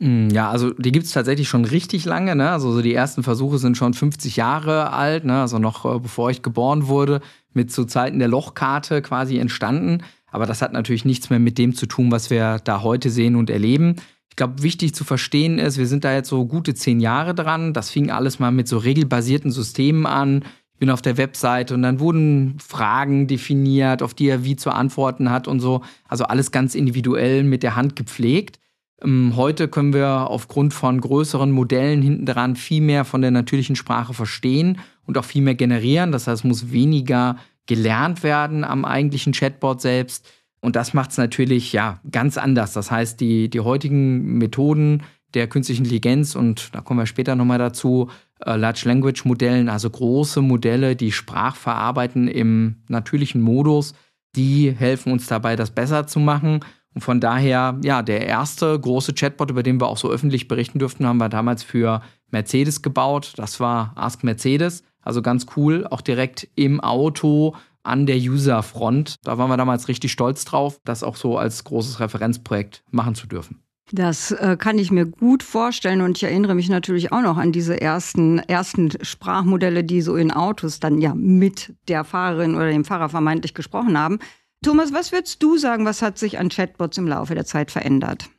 Mm, 0.00 0.28
ja, 0.30 0.50
also 0.50 0.70
die 0.70 0.92
gibt 0.92 1.06
es 1.06 1.12
tatsächlich 1.12 1.48
schon 1.48 1.64
richtig 1.64 2.04
lange. 2.04 2.34
Ne? 2.34 2.50
Also 2.50 2.72
so 2.72 2.82
die 2.82 2.94
ersten 2.94 3.22
Versuche 3.22 3.58
sind 3.58 3.76
schon 3.76 3.94
50 3.94 4.36
Jahre 4.36 4.92
alt, 4.92 5.24
ne? 5.24 5.40
also 5.40 5.58
noch 5.58 5.84
äh, 5.84 5.98
bevor 5.98 6.30
ich 6.30 6.42
geboren 6.42 6.88
wurde, 6.88 7.20
mit 7.52 7.72
zu 7.72 7.84
Zeiten 7.84 8.18
der 8.18 8.28
Lochkarte 8.28 9.02
quasi 9.02 9.38
entstanden. 9.38 10.02
Aber 10.30 10.46
das 10.46 10.62
hat 10.62 10.72
natürlich 10.72 11.04
nichts 11.04 11.30
mehr 11.30 11.38
mit 11.38 11.58
dem 11.58 11.74
zu 11.74 11.86
tun, 11.86 12.10
was 12.10 12.28
wir 12.28 12.58
da 12.64 12.82
heute 12.82 13.08
sehen 13.10 13.36
und 13.36 13.50
erleben. 13.50 13.96
Ich 14.30 14.36
glaube, 14.36 14.64
wichtig 14.64 14.96
zu 14.96 15.04
verstehen 15.04 15.60
ist, 15.60 15.78
wir 15.78 15.86
sind 15.86 16.02
da 16.02 16.12
jetzt 16.12 16.28
so 16.28 16.44
gute 16.44 16.74
zehn 16.74 16.98
Jahre 16.98 17.36
dran. 17.36 17.72
Das 17.72 17.90
fing 17.90 18.10
alles 18.10 18.40
mal 18.40 18.50
mit 18.50 18.66
so 18.66 18.78
regelbasierten 18.78 19.52
Systemen 19.52 20.06
an. 20.06 20.42
Ich 20.72 20.80
bin 20.80 20.90
auf 20.90 21.02
der 21.02 21.18
Webseite 21.18 21.72
und 21.72 21.82
dann 21.82 22.00
wurden 22.00 22.58
Fragen 22.58 23.28
definiert, 23.28 24.02
auf 24.02 24.12
die 24.12 24.26
er 24.26 24.42
wie 24.42 24.56
zu 24.56 24.72
antworten 24.72 25.30
hat 25.30 25.46
und 25.46 25.60
so. 25.60 25.82
Also 26.08 26.24
alles 26.24 26.50
ganz 26.50 26.74
individuell 26.74 27.44
mit 27.44 27.62
der 27.62 27.76
Hand 27.76 27.94
gepflegt. 27.94 28.58
Ähm, 29.02 29.34
heute 29.36 29.68
können 29.68 29.92
wir 29.92 30.30
aufgrund 30.30 30.74
von 30.74 31.00
größeren 31.00 31.50
Modellen 31.50 32.02
hinten 32.02 32.26
dran 32.26 32.56
viel 32.56 32.82
mehr 32.82 33.04
von 33.04 33.22
der 33.22 33.30
natürlichen 33.30 33.76
Sprache 33.76 34.14
verstehen 34.14 34.78
und 35.06 35.18
auch 35.18 35.24
viel 35.24 35.42
mehr 35.42 35.54
generieren. 35.54 36.12
Das 36.12 36.26
heißt, 36.26 36.40
es 36.40 36.48
muss 36.48 36.72
weniger 36.72 37.36
gelernt 37.66 38.22
werden 38.22 38.64
am 38.64 38.84
eigentlichen 38.84 39.32
Chatbot 39.32 39.80
selbst. 39.80 40.28
Und 40.60 40.76
das 40.76 40.94
macht 40.94 41.10
es 41.10 41.18
natürlich 41.18 41.72
ja 41.72 42.00
ganz 42.10 42.38
anders. 42.38 42.72
Das 42.72 42.90
heißt, 42.90 43.20
die, 43.20 43.50
die 43.50 43.60
heutigen 43.60 44.38
Methoden 44.38 45.02
der 45.34 45.48
künstlichen 45.48 45.82
Intelligenz, 45.82 46.36
und 46.36 46.74
da 46.74 46.80
kommen 46.80 47.00
wir 47.00 47.06
später 47.06 47.34
nochmal 47.34 47.58
dazu, 47.58 48.08
äh, 48.40 48.56
Large 48.56 48.82
Language 48.84 49.24
Modellen, 49.24 49.68
also 49.68 49.90
große 49.90 50.40
Modelle, 50.40 50.96
die 50.96 51.12
Sprach 51.12 51.56
verarbeiten 51.56 52.28
im 52.28 52.76
natürlichen 52.88 53.42
Modus, 53.42 53.94
die 54.36 54.70
helfen 54.72 55.12
uns 55.12 55.26
dabei, 55.26 55.56
das 55.56 55.70
besser 55.70 56.06
zu 56.06 56.20
machen. 56.20 56.60
Und 56.94 57.00
von 57.00 57.20
daher, 57.20 57.78
ja, 57.82 58.02
der 58.02 58.26
erste 58.26 58.78
große 58.78 59.14
Chatbot, 59.14 59.50
über 59.50 59.62
den 59.62 59.80
wir 59.80 59.88
auch 59.88 59.96
so 59.96 60.10
öffentlich 60.10 60.48
berichten 60.48 60.78
durften, 60.78 61.06
haben 61.06 61.18
wir 61.18 61.28
damals 61.28 61.62
für 61.62 62.02
Mercedes 62.30 62.82
gebaut. 62.82 63.32
Das 63.36 63.58
war 63.60 63.92
Ask 63.96 64.22
Mercedes. 64.22 64.84
Also 65.02 65.20
ganz 65.20 65.46
cool, 65.56 65.86
auch 65.90 66.00
direkt 66.00 66.48
im 66.54 66.80
Auto 66.80 67.54
an 67.82 68.06
der 68.06 68.16
User-Front. 68.16 69.16
Da 69.24 69.38
waren 69.38 69.50
wir 69.50 69.56
damals 69.56 69.88
richtig 69.88 70.12
stolz 70.12 70.44
drauf, 70.44 70.80
das 70.84 71.02
auch 71.02 71.16
so 71.16 71.36
als 71.36 71.64
großes 71.64 72.00
Referenzprojekt 72.00 72.82
machen 72.90 73.14
zu 73.14 73.26
dürfen. 73.26 73.60
Das 73.92 74.30
äh, 74.30 74.56
kann 74.58 74.78
ich 74.78 74.90
mir 74.90 75.04
gut 75.04 75.42
vorstellen 75.42 76.00
und 76.00 76.16
ich 76.16 76.24
erinnere 76.24 76.54
mich 76.54 76.70
natürlich 76.70 77.12
auch 77.12 77.20
noch 77.20 77.36
an 77.36 77.52
diese 77.52 77.78
ersten, 77.78 78.38
ersten 78.38 78.90
Sprachmodelle, 79.02 79.84
die 79.84 80.00
so 80.00 80.16
in 80.16 80.30
Autos 80.30 80.80
dann 80.80 81.02
ja 81.02 81.14
mit 81.14 81.74
der 81.88 82.04
Fahrerin 82.04 82.54
oder 82.54 82.70
dem 82.70 82.86
Fahrer 82.86 83.10
vermeintlich 83.10 83.52
gesprochen 83.52 83.98
haben. 83.98 84.20
Thomas, 84.64 84.94
was 84.94 85.12
würdest 85.12 85.42
du 85.42 85.58
sagen, 85.58 85.84
was 85.84 86.00
hat 86.00 86.16
sich 86.16 86.38
an 86.38 86.48
Chatbots 86.48 86.96
im 86.96 87.06
Laufe 87.06 87.34
der 87.34 87.44
Zeit 87.44 87.70
verändert? 87.70 88.30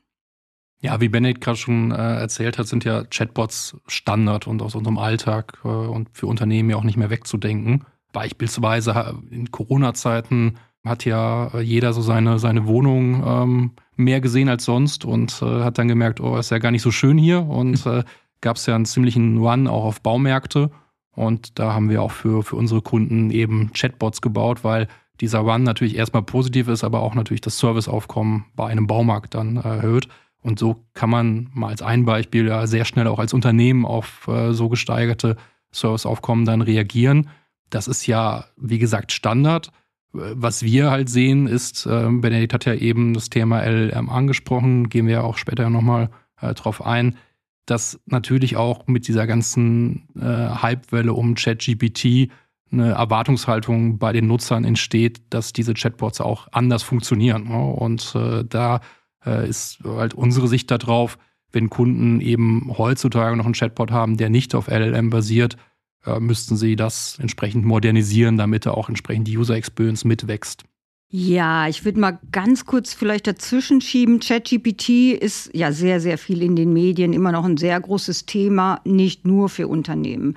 Ja, 0.81 0.99
wie 0.99 1.07
Benedikt 1.07 1.41
gerade 1.41 1.57
schon 1.57 1.91
äh, 1.91 1.95
erzählt 1.95 2.57
hat, 2.57 2.67
sind 2.67 2.83
ja 2.83 3.03
Chatbots 3.03 3.77
Standard 3.85 4.47
und 4.47 4.63
aus 4.63 4.73
unserem 4.73 4.97
Alltag 4.97 5.59
äh, 5.63 5.67
und 5.67 6.09
für 6.13 6.25
Unternehmen 6.25 6.71
ja 6.71 6.77
auch 6.77 6.83
nicht 6.83 6.97
mehr 6.97 7.11
wegzudenken. 7.11 7.85
Beispielsweise 8.11 9.19
in 9.29 9.51
Corona-Zeiten 9.51 10.57
hat 10.83 11.05
ja 11.05 11.47
äh, 11.53 11.61
jeder 11.61 11.93
so 11.93 12.01
seine, 12.01 12.39
seine 12.39 12.65
Wohnung 12.65 13.23
ähm, 13.23 13.71
mehr 13.95 14.19
gesehen 14.19 14.49
als 14.49 14.65
sonst 14.65 15.05
und 15.05 15.41
äh, 15.43 15.63
hat 15.63 15.77
dann 15.77 15.87
gemerkt, 15.87 16.21
oh, 16.21 16.37
ist 16.37 16.49
ja 16.49 16.57
gar 16.57 16.71
nicht 16.71 16.81
so 16.81 16.91
schön 16.91 17.19
hier. 17.19 17.43
Und 17.43 17.85
äh, 17.85 18.03
gab 18.41 18.57
es 18.57 18.65
ja 18.65 18.73
einen 18.73 18.85
ziemlichen 18.85 19.37
Run 19.37 19.67
auch 19.67 19.83
auf 19.83 20.01
Baumärkte. 20.01 20.71
Und 21.11 21.59
da 21.59 21.73
haben 21.73 21.89
wir 21.89 22.01
auch 22.01 22.11
für, 22.11 22.41
für 22.41 22.55
unsere 22.55 22.81
Kunden 22.81 23.29
eben 23.29 23.71
Chatbots 23.73 24.21
gebaut, 24.21 24.63
weil 24.63 24.87
dieser 25.21 25.39
Run 25.39 25.63
natürlich 25.63 25.95
erstmal 25.95 26.23
positiv 26.23 26.67
ist, 26.67 26.83
aber 26.83 27.01
auch 27.01 27.15
natürlich 27.15 27.41
das 27.41 27.59
Serviceaufkommen 27.59 28.45
bei 28.55 28.67
einem 28.67 28.87
Baumarkt 28.87 29.35
dann 29.35 29.57
erhöht. 29.57 30.07
Und 30.41 30.59
so 30.59 30.85
kann 30.93 31.09
man 31.09 31.49
mal 31.53 31.69
als 31.69 31.81
ein 31.81 32.05
Beispiel 32.05 32.47
ja 32.47 32.67
sehr 32.67 32.85
schnell 32.85 33.07
auch 33.07 33.19
als 33.19 33.33
Unternehmen 33.33 33.85
auf 33.85 34.27
äh, 34.27 34.53
so 34.53 34.69
gesteigerte 34.69 35.37
Serviceaufkommen 35.71 36.45
dann 36.45 36.61
reagieren. 36.61 37.29
Das 37.69 37.87
ist 37.87 38.05
ja, 38.05 38.45
wie 38.55 38.77
gesagt, 38.77 39.11
Standard. 39.11 39.71
Was 40.13 40.63
wir 40.63 40.91
halt 40.91 41.09
sehen, 41.09 41.47
ist, 41.47 41.85
äh, 41.87 42.07
Benedikt 42.09 42.53
hat 42.53 42.65
ja 42.65 42.75
eben 42.75 43.13
das 43.13 43.29
Thema 43.29 43.61
LLM 43.63 44.09
angesprochen, 44.09 44.87
gehen 44.89 45.07
wir 45.07 45.15
ja 45.15 45.21
auch 45.23 45.37
später 45.37 45.69
nochmal 45.69 46.09
äh, 46.39 46.53
drauf 46.53 46.85
ein, 46.85 47.17
dass 47.65 47.99
natürlich 48.05 48.55
auch 48.55 48.87
mit 48.87 49.07
dieser 49.07 49.27
ganzen 49.27 50.07
äh, 50.15 50.61
Hypewelle 50.61 51.13
um 51.13 51.35
ChatGPT 51.35 52.29
eine 52.71 52.91
Erwartungshaltung 52.91 53.97
bei 53.97 54.11
den 54.11 54.27
Nutzern 54.27 54.63
entsteht, 54.63 55.21
dass 55.29 55.53
diese 55.53 55.73
Chatbots 55.73 56.21
auch 56.21 56.47
anders 56.51 56.83
funktionieren. 56.83 57.49
Ne? 57.49 57.63
Und 57.73 58.13
äh, 58.15 58.43
da 58.43 58.81
äh, 59.25 59.47
ist 59.47 59.79
halt 59.83 60.13
unsere 60.13 60.47
Sicht 60.47 60.71
darauf, 60.71 61.17
wenn 61.51 61.69
Kunden 61.69 62.21
eben 62.21 62.71
heutzutage 62.77 63.37
noch 63.37 63.45
einen 63.45 63.53
Chatbot 63.53 63.91
haben, 63.91 64.17
der 64.17 64.29
nicht 64.29 64.55
auf 64.55 64.67
LLM 64.67 65.09
basiert, 65.09 65.57
äh, 66.05 66.19
müssten 66.19 66.57
sie 66.57 66.75
das 66.75 67.17
entsprechend 67.19 67.65
modernisieren, 67.65 68.37
damit 68.37 68.65
er 68.65 68.77
auch 68.77 68.89
entsprechend 68.89 69.27
die 69.27 69.37
User 69.37 69.55
Experience 69.55 70.03
mitwächst. 70.03 70.63
Ja, 71.09 71.67
ich 71.67 71.85
würde 71.85 71.99
mal 71.99 72.19
ganz 72.31 72.65
kurz 72.65 72.93
vielleicht 72.93 73.27
dazwischen 73.27 73.79
schieben. 73.79 74.19
ChatGPT 74.19 75.13
ist 75.13 75.49
ja 75.53 75.71
sehr, 75.71 76.01
sehr 76.01 76.17
viel 76.17 76.41
in 76.41 76.55
den 76.55 76.73
Medien, 76.73 77.13
immer 77.13 77.31
noch 77.31 77.45
ein 77.45 77.57
sehr 77.57 77.79
großes 77.79 78.25
Thema, 78.25 78.81
nicht 78.83 79.25
nur 79.25 79.47
für 79.47 79.67
Unternehmen. 79.67 80.35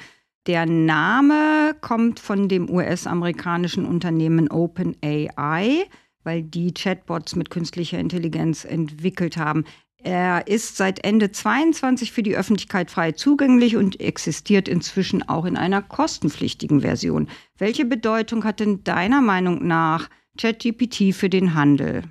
Der 0.49 0.64
Name 0.64 1.76
kommt 1.83 2.21
von 2.21 2.49
dem 2.49 2.71
US-amerikanischen 2.71 3.85
Unternehmen 3.85 4.50
OpenAI, 4.50 5.85
weil 6.25 6.43
die 6.43 6.73
Chatbots 6.73 7.37
mit 7.37 7.50
künstlicher 7.50 7.99
Intelligenz 7.99 8.64
entwickelt 8.64 9.37
haben. 9.37 9.67
Er 10.02 10.47
ist 10.47 10.78
seit 10.78 11.05
Ende 11.05 11.33
22 11.33 12.12
für 12.12 12.23
die 12.23 12.35
Öffentlichkeit 12.35 12.90
frei 12.90 13.12
zugänglich 13.12 13.76
und 13.76 14.00
existiert 14.00 14.69
inzwischen 14.69 15.28
auch 15.28 15.45
in 15.45 15.59
einer 15.59 15.83
kostenpflichtigen 15.83 16.81
Version. 16.81 17.28
Welche 17.59 17.85
Bedeutung 17.85 18.45
hat 18.45 18.61
denn 18.61 18.83
deiner 18.85 19.21
Meinung 19.21 19.67
nach 19.67 20.09
ChatGPT 20.38 21.14
für 21.14 21.28
den 21.28 21.52
Handel? 21.52 22.05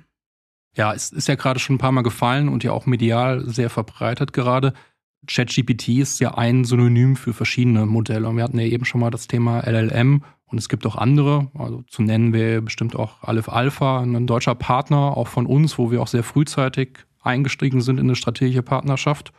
Ja, 0.76 0.94
es 0.94 1.10
ist 1.10 1.26
ja 1.26 1.34
gerade 1.34 1.58
schon 1.58 1.74
ein 1.74 1.80
paar 1.80 1.90
Mal 1.90 2.02
gefallen 2.02 2.48
und 2.48 2.62
ja 2.62 2.70
auch 2.70 2.86
medial 2.86 3.48
sehr 3.48 3.68
verbreitet 3.68 4.32
gerade. 4.32 4.74
ChatGPT 5.26 5.88
ist 5.88 6.20
ja 6.20 6.34
ein 6.34 6.64
Synonym 6.64 7.16
für 7.16 7.32
verschiedene 7.32 7.86
Modelle. 7.86 8.28
Und 8.28 8.36
wir 8.36 8.44
hatten 8.44 8.58
ja 8.58 8.66
eben 8.66 8.84
schon 8.84 9.00
mal 9.00 9.10
das 9.10 9.26
Thema 9.26 9.60
LLM 9.60 10.22
und 10.46 10.58
es 10.58 10.68
gibt 10.68 10.86
auch 10.86 10.96
andere. 10.96 11.50
Also 11.54 11.82
zu 11.88 12.02
nennen 12.02 12.32
wir 12.32 12.60
bestimmt 12.60 12.96
auch 12.96 13.22
Aleph 13.22 13.48
Alpha, 13.48 14.00
ein 14.00 14.26
deutscher 14.26 14.54
Partner, 14.54 15.16
auch 15.16 15.28
von 15.28 15.46
uns, 15.46 15.78
wo 15.78 15.90
wir 15.90 16.00
auch 16.00 16.08
sehr 16.08 16.22
frühzeitig 16.22 17.00
eingestiegen 17.20 17.80
sind 17.80 17.98
in 17.98 18.06
eine 18.06 18.16
strategische 18.16 18.62
Partnerschaft. 18.62 19.32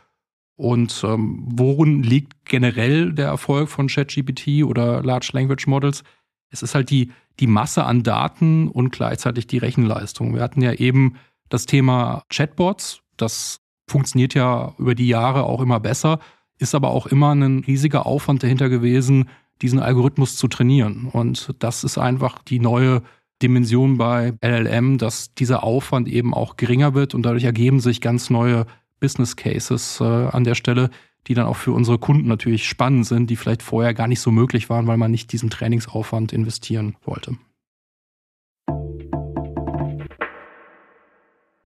Und 0.55 1.03
ähm, 1.05 1.45
worin 1.45 2.03
liegt 2.03 2.45
generell 2.45 3.13
der 3.13 3.27
Erfolg 3.27 3.69
von 3.69 3.87
ChatGPT 3.87 4.65
oder 4.65 5.01
Large 5.01 5.29
Language 5.33 5.67
Models? 5.67 6.03
Es 6.49 6.61
ist 6.61 6.75
halt 6.75 6.89
die, 6.89 7.11
die 7.39 7.47
Masse 7.47 7.85
an 7.85 8.03
Daten 8.03 8.67
und 8.67 8.91
gleichzeitig 8.91 9.47
die 9.47 9.57
Rechenleistung. 9.57 10.35
Wir 10.35 10.41
hatten 10.41 10.61
ja 10.61 10.73
eben 10.73 11.15
das 11.47 11.65
Thema 11.65 12.23
Chatbots. 12.29 13.01
Das 13.15 13.61
funktioniert 13.89 14.33
ja 14.33 14.73
über 14.77 14.95
die 14.95 15.07
Jahre 15.07 15.43
auch 15.43 15.61
immer 15.61 15.79
besser, 15.79 16.19
ist 16.57 16.75
aber 16.75 16.89
auch 16.89 17.07
immer 17.07 17.33
ein 17.33 17.59
riesiger 17.59 18.05
Aufwand 18.05 18.43
dahinter 18.43 18.69
gewesen, 18.69 19.29
diesen 19.61 19.79
Algorithmus 19.79 20.35
zu 20.35 20.47
trainieren. 20.47 21.09
Und 21.11 21.53
das 21.59 21.83
ist 21.83 21.97
einfach 21.97 22.41
die 22.43 22.59
neue 22.59 23.01
Dimension 23.41 23.97
bei 23.97 24.33
LLM, 24.41 24.97
dass 24.97 25.33
dieser 25.33 25.63
Aufwand 25.63 26.07
eben 26.07 26.33
auch 26.33 26.57
geringer 26.57 26.93
wird 26.93 27.15
und 27.15 27.23
dadurch 27.23 27.45
ergeben 27.45 27.79
sich 27.79 28.01
ganz 28.01 28.29
neue 28.29 28.65
Business 28.99 29.35
Cases 29.35 29.99
äh, 30.01 30.03
an 30.03 30.43
der 30.43 30.55
Stelle, 30.55 30.89
die 31.27 31.33
dann 31.33 31.45
auch 31.45 31.55
für 31.55 31.71
unsere 31.71 31.97
Kunden 31.97 32.27
natürlich 32.27 32.67
spannend 32.67 33.05
sind, 33.05 33.29
die 33.29 33.35
vielleicht 33.35 33.63
vorher 33.63 33.93
gar 33.93 34.07
nicht 34.07 34.19
so 34.19 34.31
möglich 34.31 34.69
waren, 34.69 34.87
weil 34.87 34.97
man 34.97 35.11
nicht 35.11 35.31
diesen 35.31 35.49
Trainingsaufwand 35.49 36.33
investieren 36.33 36.95
wollte. 37.03 37.37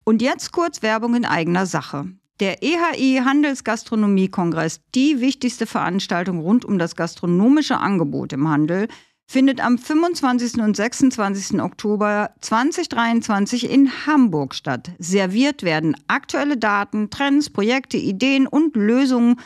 Und 0.04 0.22
jetzt 0.22 0.52
kurz 0.52 0.82
Werbung 0.82 1.14
in 1.14 1.24
eigener 1.24 1.66
Sache. 1.66 2.06
Der 2.40 2.62
EHI 2.62 3.22
Handelsgastronomie-Kongress, 3.24 4.80
die 4.94 5.20
wichtigste 5.20 5.66
Veranstaltung 5.66 6.40
rund 6.40 6.64
um 6.64 6.78
das 6.78 6.96
gastronomische 6.96 7.78
Angebot 7.78 8.32
im 8.32 8.48
Handel, 8.48 8.88
findet 9.28 9.64
am 9.64 9.78
25. 9.78 10.60
und 10.60 10.76
26. 10.76 11.60
Oktober 11.60 12.34
2023 12.40 13.70
in 13.70 14.06
Hamburg 14.06 14.54
statt. 14.54 14.90
Serviert 14.98 15.62
werden 15.62 15.96
aktuelle 16.08 16.56
Daten, 16.56 17.10
Trends, 17.10 17.48
Projekte, 17.48 17.96
Ideen 17.96 18.46
und 18.46 18.74
Lösungen 18.76 19.36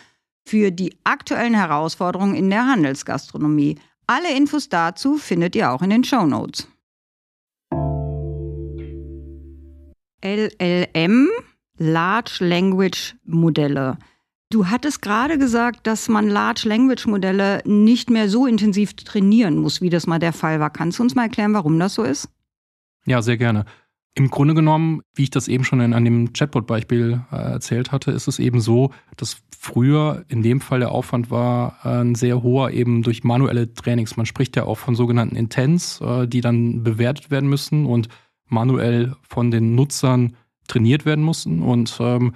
für 0.47 0.71
die 0.71 0.97
aktuellen 1.05 1.55
Herausforderungen 1.55 2.35
in 2.35 2.51
der 2.51 2.67
Handelsgastronomie. 2.67 3.79
Alle 4.07 4.35
Infos 4.35 4.69
dazu 4.69 5.19
findet 5.19 5.55
ihr 5.55 5.71
auch 5.71 5.83
in 5.83 5.91
den 5.91 6.05
Show 6.05 6.25
Notes. 6.25 6.69
LLM, 10.27 11.29
Large 11.79 12.39
Language 12.41 13.15
Modelle. 13.25 13.97
Du 14.51 14.67
hattest 14.67 15.03
gerade 15.03 15.39
gesagt, 15.39 15.87
dass 15.87 16.09
man 16.09 16.29
Large 16.29 16.69
Language 16.69 17.07
Modelle 17.07 17.63
nicht 17.65 18.11
mehr 18.11 18.29
so 18.29 18.47
intensiv 18.47 18.95
trainieren 18.95 19.57
muss, 19.57 19.81
wie 19.81 19.91
das 19.91 20.07
mal 20.07 20.19
der 20.19 20.33
Fall 20.33 20.59
war. 20.59 20.71
Kannst 20.71 20.99
du 20.99 21.05
uns 21.05 21.15
mal 21.15 21.25
erklären, 21.25 21.55
warum 21.55 21.79
das 21.79 21.95
so 21.95 22.03
ist? 22.03 22.29
Ja, 23.07 23.23
sehr 23.23 23.37
gerne. 23.37 23.67
Im 24.15 24.31
Grunde 24.31 24.55
genommen, 24.55 25.03
wie 25.15 25.25
ich 25.25 25.31
das 25.31 25.47
eben 25.47 25.63
schon 25.63 25.81
in, 25.81 25.93
an 25.93 26.05
dem 26.05 26.33
Chatbot-Beispiel 26.33 27.21
äh, 27.31 27.37
erzählt 27.37 27.93
hatte, 27.93 28.11
ist 28.11 28.27
es 28.27 28.39
eben 28.39 28.61
so, 28.61 28.91
dass 29.17 29.37
früher 29.57 30.25
in 30.29 30.43
dem 30.43 30.61
Fall 30.61 30.81
der 30.81 30.91
Aufwand 30.91 31.31
war 31.31 31.79
äh, 31.85 32.01
ein 32.01 32.15
sehr 32.15 32.43
hoher 32.43 32.71
eben 32.71 33.03
durch 33.03 33.25
manuelle 33.25 33.75
Trainings. 33.75 34.17
Man 34.17 34.27
spricht 34.27 34.57
ja 34.57 34.65
auch 34.65 34.79
von 34.79 34.95
sogenannten 34.95 35.37
Intents, 35.37 36.01
äh, 36.01 36.27
die 36.27 36.41
dann 36.41 36.83
bewertet 36.83 37.31
werden 37.31 37.49
müssen 37.49 37.85
und 37.85 38.09
manuell 38.49 39.15
von 39.23 39.51
den 39.51 39.75
Nutzern 39.75 40.37
trainiert 40.69 41.07
werden 41.07 41.25
mussten. 41.25 41.63
Und 41.63 41.97
ähm, 42.01 42.35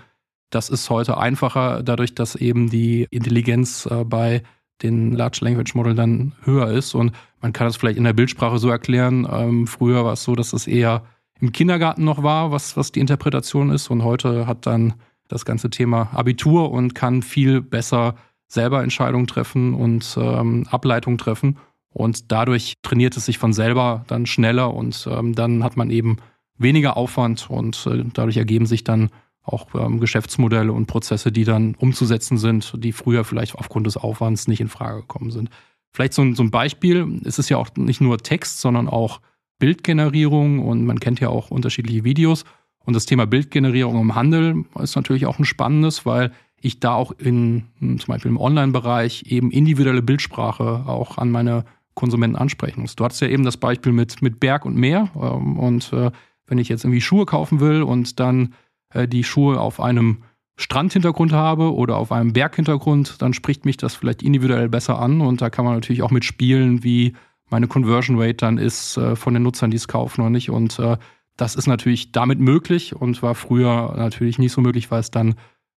das 0.50 0.68
ist 0.68 0.90
heute 0.90 1.18
einfacher, 1.18 1.82
dadurch, 1.82 2.14
dass 2.14 2.34
eben 2.34 2.70
die 2.70 3.06
Intelligenz 3.10 3.86
äh, 3.86 4.04
bei 4.04 4.42
den 4.82 5.12
Large 5.12 5.40
Language 5.42 5.74
Model 5.74 5.94
dann 5.94 6.32
höher 6.42 6.70
ist. 6.70 6.94
Und 6.94 7.12
man 7.40 7.52
kann 7.52 7.66
das 7.66 7.76
vielleicht 7.76 7.98
in 7.98 8.04
der 8.04 8.12
Bildsprache 8.12 8.58
so 8.58 8.68
erklären. 8.70 9.26
Ähm, 9.30 9.66
früher 9.66 10.04
war 10.04 10.14
es 10.14 10.24
so, 10.24 10.34
dass 10.34 10.52
es 10.52 10.66
eher 10.66 11.04
im 11.40 11.52
Kindergarten 11.52 12.04
noch 12.04 12.22
war, 12.22 12.50
was, 12.50 12.76
was 12.76 12.92
die 12.92 13.00
Interpretation 13.00 13.70
ist. 13.70 13.90
Und 13.90 14.04
heute 14.04 14.46
hat 14.46 14.66
dann 14.66 14.94
das 15.28 15.44
ganze 15.44 15.70
Thema 15.70 16.10
Abitur 16.12 16.70
und 16.70 16.94
kann 16.94 17.22
viel 17.22 17.60
besser 17.60 18.16
selber 18.48 18.82
Entscheidungen 18.82 19.28
treffen 19.28 19.74
und 19.74 20.16
ähm, 20.20 20.66
Ableitungen 20.70 21.18
treffen. 21.18 21.56
Und 21.92 22.30
dadurch 22.30 22.74
trainiert 22.82 23.16
es 23.16 23.26
sich 23.26 23.38
von 23.38 23.52
selber 23.52 24.04
dann 24.06 24.26
schneller 24.26 24.72
und 24.74 25.08
ähm, 25.10 25.34
dann 25.34 25.64
hat 25.64 25.76
man 25.76 25.90
eben 25.90 26.18
weniger 26.56 26.96
Aufwand 26.96 27.50
und 27.50 27.86
äh, 27.86 28.04
dadurch 28.12 28.36
ergeben 28.36 28.66
sich 28.66 28.84
dann 28.84 29.10
auch 29.42 29.74
ähm, 29.74 29.98
Geschäftsmodelle 29.98 30.72
und 30.72 30.86
Prozesse, 30.86 31.32
die 31.32 31.44
dann 31.44 31.74
umzusetzen 31.74 32.38
sind, 32.38 32.74
die 32.76 32.92
früher 32.92 33.24
vielleicht 33.24 33.56
aufgrund 33.56 33.86
des 33.86 33.96
Aufwands 33.96 34.46
nicht 34.46 34.60
in 34.60 34.68
Frage 34.68 35.00
gekommen 35.00 35.30
sind. 35.30 35.50
Vielleicht 35.92 36.12
so 36.12 36.34
so 36.34 36.42
ein 36.42 36.50
Beispiel, 36.50 37.20
es 37.24 37.38
ist 37.38 37.48
ja 37.48 37.56
auch 37.56 37.70
nicht 37.76 38.00
nur 38.00 38.18
Text, 38.18 38.60
sondern 38.60 38.88
auch 38.88 39.20
Bildgenerierung 39.58 40.60
und 40.60 40.84
man 40.84 41.00
kennt 41.00 41.18
ja 41.20 41.28
auch 41.28 41.50
unterschiedliche 41.50 42.04
Videos. 42.04 42.44
Und 42.84 42.94
das 42.94 43.06
Thema 43.06 43.26
Bildgenerierung 43.26 44.00
im 44.00 44.14
Handel 44.14 44.64
ist 44.80 44.96
natürlich 44.96 45.26
auch 45.26 45.38
ein 45.38 45.44
spannendes, 45.44 46.06
weil 46.06 46.32
ich 46.60 46.80
da 46.80 46.94
auch 46.94 47.12
in 47.12 47.64
zum 47.78 48.06
Beispiel 48.06 48.30
im 48.30 48.38
Online-Bereich 48.38 49.24
eben 49.28 49.50
individuelle 49.50 50.02
Bildsprache 50.02 50.84
auch 50.86 51.18
an 51.18 51.30
meine 51.30 51.64
Konsumenten 52.00 52.36
ansprechen 52.36 52.80
muss. 52.80 52.96
Du 52.96 53.04
hattest 53.04 53.20
ja 53.20 53.28
eben 53.28 53.44
das 53.44 53.58
Beispiel 53.58 53.92
mit, 53.92 54.22
mit 54.22 54.40
Berg 54.40 54.64
und 54.64 54.76
Meer. 54.76 55.10
Ähm, 55.14 55.58
und 55.58 55.92
äh, 55.92 56.10
wenn 56.46 56.58
ich 56.58 56.68
jetzt 56.68 56.84
irgendwie 56.84 57.02
Schuhe 57.02 57.26
kaufen 57.26 57.60
will 57.60 57.82
und 57.82 58.18
dann 58.18 58.54
äh, 58.94 59.06
die 59.06 59.22
Schuhe 59.22 59.60
auf 59.60 59.80
einem 59.80 60.22
Strandhintergrund 60.56 61.32
habe 61.32 61.74
oder 61.74 61.96
auf 61.96 62.10
einem 62.10 62.32
Berghintergrund, 62.32 63.22
dann 63.22 63.34
spricht 63.34 63.64
mich 63.64 63.76
das 63.76 63.94
vielleicht 63.94 64.22
individuell 64.22 64.68
besser 64.68 64.98
an. 64.98 65.20
Und 65.20 65.40
da 65.42 65.50
kann 65.50 65.64
man 65.64 65.74
natürlich 65.74 66.02
auch 66.02 66.10
mitspielen, 66.10 66.82
wie 66.82 67.14
meine 67.50 67.68
Conversion 67.68 68.18
Rate 68.18 68.34
dann 68.34 68.58
ist 68.58 68.96
äh, 68.96 69.16
von 69.16 69.34
den 69.34 69.42
Nutzern, 69.42 69.70
die 69.70 69.76
es 69.76 69.88
kaufen 69.88 70.22
oder 70.22 70.30
nicht. 70.30 70.50
Und 70.50 70.78
äh, 70.78 70.96
das 71.36 71.54
ist 71.54 71.66
natürlich 71.66 72.12
damit 72.12 72.40
möglich 72.40 72.96
und 72.96 73.22
war 73.22 73.34
früher 73.34 73.94
natürlich 73.96 74.38
nicht 74.38 74.52
so 74.52 74.60
möglich, 74.60 74.90
weil 74.90 75.00
es 75.00 75.10
dann 75.10 75.34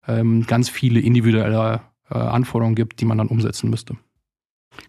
ähm, 0.07 0.45
ganz 0.47 0.69
viele 0.69 1.01
individuelle 1.01 1.81
äh, 2.11 2.19
Anforderungen 2.19 2.75
gibt, 2.75 3.01
die 3.01 3.05
man 3.05 3.19
dann 3.19 3.29
umsetzen 3.29 3.71
müsste. 3.71 3.97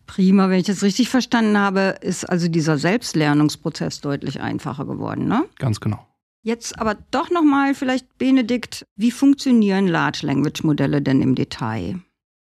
Prima, 0.06 0.50
wenn 0.50 0.60
ich 0.60 0.66
das 0.66 0.84
richtig 0.84 1.10
verstanden 1.10 1.58
habe, 1.58 1.96
ist 2.02 2.26
also 2.26 2.48
dieser 2.48 2.78
Selbstlernungsprozess 2.78 4.02
deutlich 4.02 4.42
einfacher 4.42 4.86
geworden, 4.86 5.28
ne? 5.28 5.46
Ganz 5.60 5.80
genau. 5.80 6.08
Jetzt 6.44 6.80
aber 6.80 6.98
doch 7.12 7.30
nochmal 7.32 7.74
vielleicht, 7.74 8.18
Benedikt, 8.18 8.86
wie 8.98 9.12
funktionieren 9.12 9.88
Large 9.88 10.20
Language 10.24 10.64
Modelle 10.64 11.02
denn 11.02 11.22
im 11.22 11.36
Detail? 11.36 12.02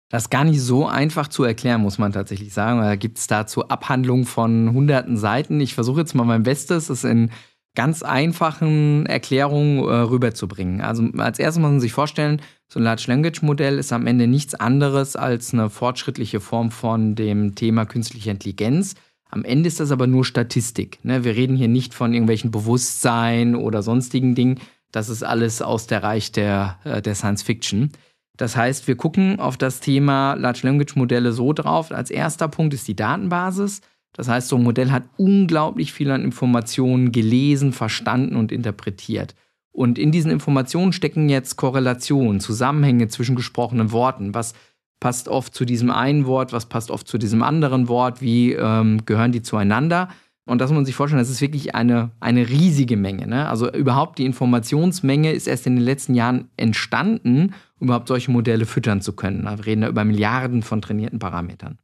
Das 0.09 0.23
ist 0.23 0.29
gar 0.29 0.43
nicht 0.45 0.61
so 0.61 0.85
einfach 0.85 1.27
zu 1.27 1.43
erklären, 1.43 1.81
muss 1.81 1.97
man 1.97 2.13
tatsächlich 2.13 2.53
sagen. 2.53 2.79
Da 2.79 2.95
gibt 2.95 3.17
es 3.17 3.27
dazu 3.27 3.67
Abhandlungen 3.67 4.25
von 4.25 4.71
hunderten 4.71 5.17
Seiten. 5.17 5.59
Ich 5.59 5.73
versuche 5.73 5.99
jetzt 6.01 6.15
mal 6.15 6.23
mein 6.23 6.43
Bestes, 6.43 6.89
es 6.89 7.03
in 7.03 7.31
ganz 7.77 8.01
einfachen 8.01 9.05
Erklärungen 9.05 9.77
äh, 9.77 9.97
rüberzubringen. 9.97 10.81
Also 10.81 11.03
als 11.19 11.37
erstes 11.37 11.61
muss 11.61 11.69
man 11.69 11.79
sich 11.79 11.93
vorstellen, 11.93 12.41
so 12.67 12.79
ein 12.79 12.83
Large 12.83 13.03
Language 13.05 13.43
Modell 13.43 13.77
ist 13.77 13.93
am 13.93 14.07
Ende 14.07 14.25
nichts 14.25 14.55
anderes 14.55 15.15
als 15.15 15.53
eine 15.53 15.69
fortschrittliche 15.69 16.39
Form 16.39 16.71
von 16.71 17.13
dem 17.13 17.53
Thema 17.53 17.85
künstliche 17.85 18.31
Intelligenz. 18.31 18.95
Am 19.29 19.45
Ende 19.45 19.67
ist 19.67 19.79
das 19.79 19.91
aber 19.91 20.07
nur 20.07 20.25
Statistik. 20.25 20.97
Ne? 21.03 21.23
Wir 21.23 21.35
reden 21.35 21.55
hier 21.55 21.67
nicht 21.67 21.93
von 21.93 22.13
irgendwelchen 22.13 22.49
Bewusstsein 22.49 23.55
oder 23.55 23.83
sonstigen 23.83 24.33
Dingen. 24.33 24.59
Das 24.91 25.07
ist 25.07 25.21
alles 25.21 25.61
aus 25.61 25.85
der 25.85 26.01
Reich 26.01 26.31
der, 26.31 26.79
äh, 26.83 27.03
der 27.03 27.13
Science 27.13 27.43
Fiction. 27.43 27.91
Das 28.37 28.57
heißt, 28.57 28.87
wir 28.87 28.97
gucken 28.97 29.39
auf 29.39 29.55
das 29.55 29.81
Thema 29.81 30.33
Large 30.33 30.61
Language 30.63 30.95
Modelle 30.95 31.31
so 31.31 31.53
drauf. 31.53 31.91
Als 31.91 32.09
erster 32.09 32.47
Punkt 32.47 32.73
ist 32.73 32.87
die 32.87 32.95
Datenbasis. 32.95 33.81
Das 34.13 34.27
heißt, 34.27 34.47
so 34.47 34.55
ein 34.55 34.63
Modell 34.63 34.91
hat 34.91 35.03
unglaublich 35.17 35.93
viel 35.93 36.09
an 36.11 36.23
Informationen 36.23 37.11
gelesen, 37.11 37.71
verstanden 37.71 38.35
und 38.35 38.51
interpretiert. 38.51 39.35
Und 39.71 39.99
in 39.99 40.11
diesen 40.11 40.31
Informationen 40.31 40.91
stecken 40.91 41.29
jetzt 41.29 41.55
Korrelationen, 41.55 42.39
Zusammenhänge 42.39 43.09
zwischen 43.09 43.35
gesprochenen 43.35 43.91
Worten. 43.91 44.33
Was 44.33 44.55
passt 44.99 45.27
oft 45.27 45.53
zu 45.53 45.65
diesem 45.65 45.91
einen 45.91 46.25
Wort, 46.25 46.51
was 46.51 46.65
passt 46.65 46.89
oft 46.89 47.07
zu 47.07 47.19
diesem 47.19 47.43
anderen 47.43 47.87
Wort, 47.87 48.19
wie 48.21 48.53
ähm, 48.53 49.05
gehören 49.05 49.31
die 49.31 49.43
zueinander? 49.43 50.09
Und 50.47 50.61
das 50.61 50.71
muss 50.71 50.77
man 50.77 50.85
sich 50.85 50.95
vorstellen, 50.95 51.21
das 51.21 51.29
ist 51.29 51.41
wirklich 51.41 51.75
eine, 51.75 52.11
eine 52.21 52.47
riesige 52.47 52.95
Menge. 52.95 53.27
Ne? 53.27 53.47
Also 53.47 53.71
überhaupt 53.71 54.17
die 54.17 54.25
Informationsmenge 54.25 55.33
ist 55.33 55.45
erst 55.45 55.67
in 55.67 55.75
den 55.75 55.83
letzten 55.83 56.15
Jahren 56.15 56.49
entstanden, 56.55 57.53
um 57.79 57.87
überhaupt 57.87 58.07
solche 58.07 58.31
Modelle 58.31 58.65
füttern 58.65 59.01
zu 59.01 59.13
können. 59.13 59.43
Wir 59.43 59.65
reden 59.65 59.81
da 59.81 59.89
über 59.89 60.05
Milliarden 60.05 60.63
von 60.63 60.81
trainierten 60.81 61.19
Parametern. 61.19 61.77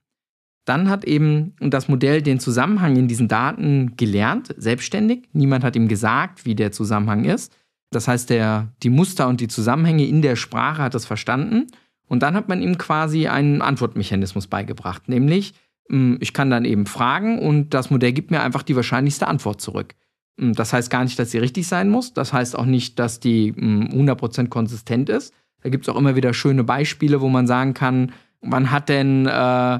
Dann 0.65 0.89
hat 0.89 1.03
eben 1.05 1.55
das 1.59 1.87
Modell 1.87 2.21
den 2.21 2.39
Zusammenhang 2.39 2.95
in 2.95 3.07
diesen 3.07 3.27
Daten 3.27 3.97
gelernt, 3.97 4.53
selbstständig. 4.57 5.27
Niemand 5.33 5.63
hat 5.63 5.75
ihm 5.75 5.87
gesagt, 5.87 6.45
wie 6.45 6.55
der 6.55 6.71
Zusammenhang 6.71 7.25
ist. 7.25 7.53
Das 7.91 8.07
heißt, 8.07 8.29
der, 8.29 8.69
die 8.81 8.89
Muster 8.89 9.27
und 9.27 9.41
die 9.41 9.47
Zusammenhänge 9.47 10.05
in 10.05 10.21
der 10.21 10.35
Sprache 10.35 10.81
hat 10.81 10.95
es 10.95 11.05
verstanden. 11.05 11.67
Und 12.07 12.23
dann 12.23 12.35
hat 12.35 12.47
man 12.47 12.61
ihm 12.61 12.77
quasi 12.77 13.27
einen 13.27 13.61
Antwortmechanismus 13.61 14.47
beigebracht, 14.47 15.09
nämlich 15.09 15.53
hm, 15.89 16.17
ich 16.21 16.33
kann 16.33 16.49
dann 16.49 16.65
eben 16.65 16.85
fragen 16.85 17.39
und 17.39 17.73
das 17.73 17.89
Modell 17.89 18.13
gibt 18.13 18.31
mir 18.31 18.41
einfach 18.41 18.63
die 18.63 18.75
wahrscheinlichste 18.75 19.27
Antwort 19.27 19.61
zurück. 19.61 19.95
Hm, 20.39 20.53
das 20.53 20.73
heißt 20.73 20.89
gar 20.89 21.03
nicht, 21.03 21.17
dass 21.19 21.31
sie 21.31 21.37
richtig 21.37 21.67
sein 21.67 21.89
muss. 21.89 22.13
Das 22.13 22.33
heißt 22.33 22.57
auch 22.57 22.65
nicht, 22.65 22.99
dass 22.99 23.19
die 23.19 23.53
100% 23.53 24.37
hm, 24.37 24.49
konsistent 24.49 25.09
ist. 25.09 25.33
Da 25.61 25.69
gibt 25.69 25.85
es 25.85 25.93
auch 25.93 25.97
immer 25.97 26.15
wieder 26.15 26.33
schöne 26.33 26.63
Beispiele, 26.63 27.21
wo 27.21 27.29
man 27.29 27.47
sagen 27.47 27.73
kann, 27.73 28.11
wann 28.41 28.71
hat 28.71 28.89
denn 28.89 29.25
äh, 29.25 29.79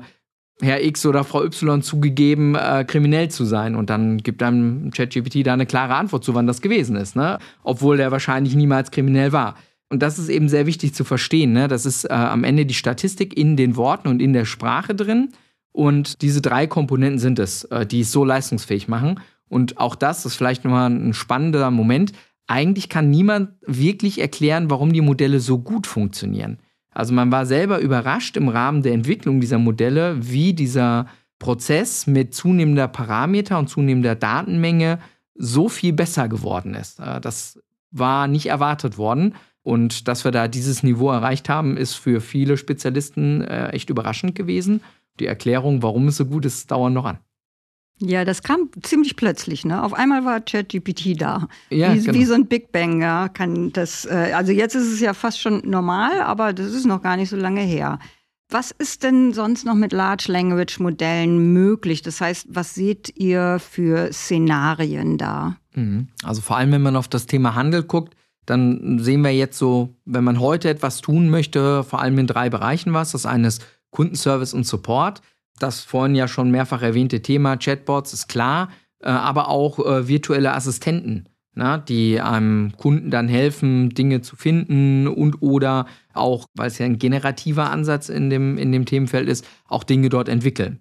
Herr 0.64 0.84
X 0.84 1.06
oder 1.06 1.24
Frau 1.24 1.44
Y 1.44 1.82
zugegeben, 1.82 2.56
äh, 2.56 2.86
kriminell 2.88 3.30
zu 3.30 3.46
sein. 3.46 3.76
Und 3.76 3.90
dann 3.90 4.18
gibt 4.18 4.42
einem 4.42 4.92
ChatGPT 4.92 5.46
da 5.46 5.54
eine 5.54 5.66
klare 5.66 5.96
Antwort 5.96 6.24
zu, 6.24 6.34
wann 6.34 6.48
das 6.48 6.62
gewesen 6.62 6.96
ist, 6.96 7.16
ne? 7.16 7.38
Obwohl 7.64 7.98
der 7.98 8.12
wahrscheinlich 8.12 8.56
niemals 8.56 8.92
kriminell 8.92 9.32
war. 9.32 9.56
Und 9.90 10.02
das 10.02 10.18
ist 10.18 10.30
eben 10.30 10.50
sehr 10.50 10.66
wichtig 10.66 10.96
zu 10.96 11.04
verstehen. 11.04 11.54
Ne? 11.54 11.68
Das 11.68 11.86
ist 11.86 12.06
äh, 12.06 12.14
am 12.14 12.44
Ende 12.44 12.66
die 12.66 12.74
Statistik 12.74 13.38
in 13.38 13.56
den 13.56 13.76
Worten 13.76 14.08
und 14.08 14.24
in 14.24 14.34
der 14.34 14.46
Sprache 14.46 14.96
drin. 14.96 15.30
Und 15.72 16.24
diese 16.24 16.42
drei 16.42 16.66
Komponenten 16.66 17.20
sind 17.20 17.38
es, 17.38 17.66
äh, 17.66 17.86
die 17.86 18.00
es 18.00 18.12
so 18.12 18.26
leistungsfähig 18.26 18.88
machen. 18.88 19.20
Und 19.50 19.78
auch 19.78 19.94
das 19.94 20.26
ist 20.26 20.36
vielleicht 20.36 20.64
nochmal 20.64 20.90
ein 20.90 21.14
spannender 21.14 21.70
Moment. 21.70 22.12
Eigentlich 22.48 22.90
kann 22.90 23.12
niemand 23.12 23.52
wirklich 23.68 24.20
erklären, 24.20 24.72
warum 24.72 24.94
die 24.94 25.02
Modelle 25.02 25.40
so 25.40 25.60
gut 25.60 25.86
funktionieren. 25.86 26.58
Also 26.94 27.14
man 27.14 27.32
war 27.32 27.46
selber 27.46 27.80
überrascht 27.80 28.38
im 28.38 28.50
Rahmen 28.50 28.84
der 28.84 28.94
Entwicklung 28.94 29.42
dieser 29.42 29.58
Modelle, 29.58 30.16
wie 30.20 30.54
dieser 30.54 31.08
Prozess 31.40 32.08
mit 32.08 32.34
zunehmender 32.34 32.88
Parameter 32.88 33.60
und 33.60 33.70
zunehmender 33.70 34.16
Datenmenge 34.16 35.00
so 35.36 35.70
viel 35.70 35.94
besser 35.94 36.28
geworden 36.28 36.74
ist. 36.74 37.00
Äh, 37.00 37.20
das 37.20 37.60
war 37.92 38.28
nicht 38.28 38.48
erwartet 38.48 38.98
worden. 38.98 39.36
Und 39.62 40.08
dass 40.08 40.26
wir 40.26 40.32
da 40.32 40.48
dieses 40.48 40.84
Niveau 40.84 41.10
erreicht 41.10 41.48
haben, 41.48 41.78
ist 41.78 41.96
für 41.96 42.20
viele 42.20 42.58
Spezialisten 42.58 43.42
äh, 43.42 43.70
echt 43.70 43.90
überraschend 43.90 44.36
gewesen. 44.36 44.82
Die 45.20 45.26
Erklärung, 45.26 45.82
warum 45.84 46.08
es 46.08 46.18
so 46.18 46.26
gut 46.26 46.46
ist, 46.46 46.70
dauern 46.70 46.94
noch 46.94 47.06
an. 47.06 47.20
Ja, 48.06 48.26
das 48.26 48.44
kam 48.44 48.70
ziemlich 48.82 49.16
plötzlich. 49.16 49.66
Ne? 49.66 49.82
Auf 49.82 49.94
einmal 49.94 50.26
war 50.26 50.42
ChatGPT 50.42 51.22
da. 51.22 51.48
Ja, 51.70 51.94
wie, 51.94 52.00
genau. 52.02 52.14
wie 52.14 52.26
so 52.26 52.34
ein 52.34 52.48
Big 52.48 52.72
Bang. 52.72 53.02
Ja, 53.02 53.30
kann 53.30 53.72
das, 53.72 54.06
äh, 54.06 54.34
also 54.36 54.52
jetzt 54.52 54.76
ist 54.76 54.92
es 54.92 55.00
ja 55.00 55.14
fast 55.14 55.40
schon 55.40 55.62
normal, 55.66 56.22
aber 56.22 56.54
das 56.54 56.74
ist 56.74 56.86
noch 56.86 57.02
gar 57.02 57.16
nicht 57.16 57.30
so 57.30 57.38
lange 57.38 57.62
her. 57.62 58.00
Was 58.50 58.72
ist 58.72 59.04
denn 59.04 59.34
sonst 59.34 59.66
noch 59.66 59.74
mit 59.74 59.94
Large 59.94 60.26
Language 60.28 60.80
Modellen 60.80 61.54
möglich? 61.54 62.02
Das 62.02 62.20
heißt, 62.20 62.48
was 62.50 62.76
seht 62.76 63.18
ihr 63.18 63.60
für 63.60 64.12
Szenarien 64.12 65.18
da? 65.18 65.56
Mhm. 65.74 66.10
Also 66.24 66.42
vor 66.42 66.58
allem, 66.58 66.72
wenn 66.72 66.82
man 66.82 66.96
auf 66.96 67.08
das 67.08 67.26
Thema 67.26 67.56
Handel 67.56 67.84
guckt, 67.84 68.16
dann 68.46 69.00
sehen 69.00 69.22
wir 69.22 69.32
jetzt 69.32 69.58
so, 69.58 69.96
wenn 70.06 70.26
man 70.26 70.40
heute 70.40 70.70
etwas 70.70 71.00
tun 71.00 71.30
möchte, 71.30 71.84
vor 71.84 72.02
allem 72.02 72.18
in 72.20 72.28
drei 72.28 72.50
Bereichen 72.50 72.94
was. 72.94 73.14
Das 73.14 73.26
eine 73.26 73.48
ist 73.48 73.66
Kundenservice 73.90 74.54
und 74.54 74.66
Support 74.68 75.22
das 75.60 75.82
vorhin 75.82 76.16
ja 76.16 76.28
schon 76.28 76.52
mehrfach 76.52 76.82
erwähnte 76.82 77.22
Thema 77.22 77.58
Chatbots 77.58 78.14
ist 78.14 78.28
klar, 78.28 78.70
äh, 79.02 79.10
aber 79.10 79.50
auch 79.50 79.80
äh, 79.80 80.08
virtuelle 80.08 80.54
Assistenten, 80.54 81.30
die 81.88 82.20
einem 82.20 82.74
Kunden 82.78 83.12
dann 83.12 83.28
helfen, 83.28 83.90
Dinge 83.92 84.22
zu 84.22 84.36
finden 84.36 85.08
und 85.08 85.44
oder 85.44 85.86
auch, 86.16 86.48
weil 86.56 86.68
es 86.68 86.80
ja 86.80 86.88
ein 86.88 86.98
generativer 86.98 87.70
Ansatz 87.70 88.10
in 88.10 88.32
dem, 88.32 88.58
in 88.58 88.72
dem 88.72 88.86
Themenfeld 88.86 89.30
ist, 89.30 89.48
auch 89.68 89.84
Dinge 89.84 90.10
dort 90.10 90.30
entwickeln. 90.30 90.80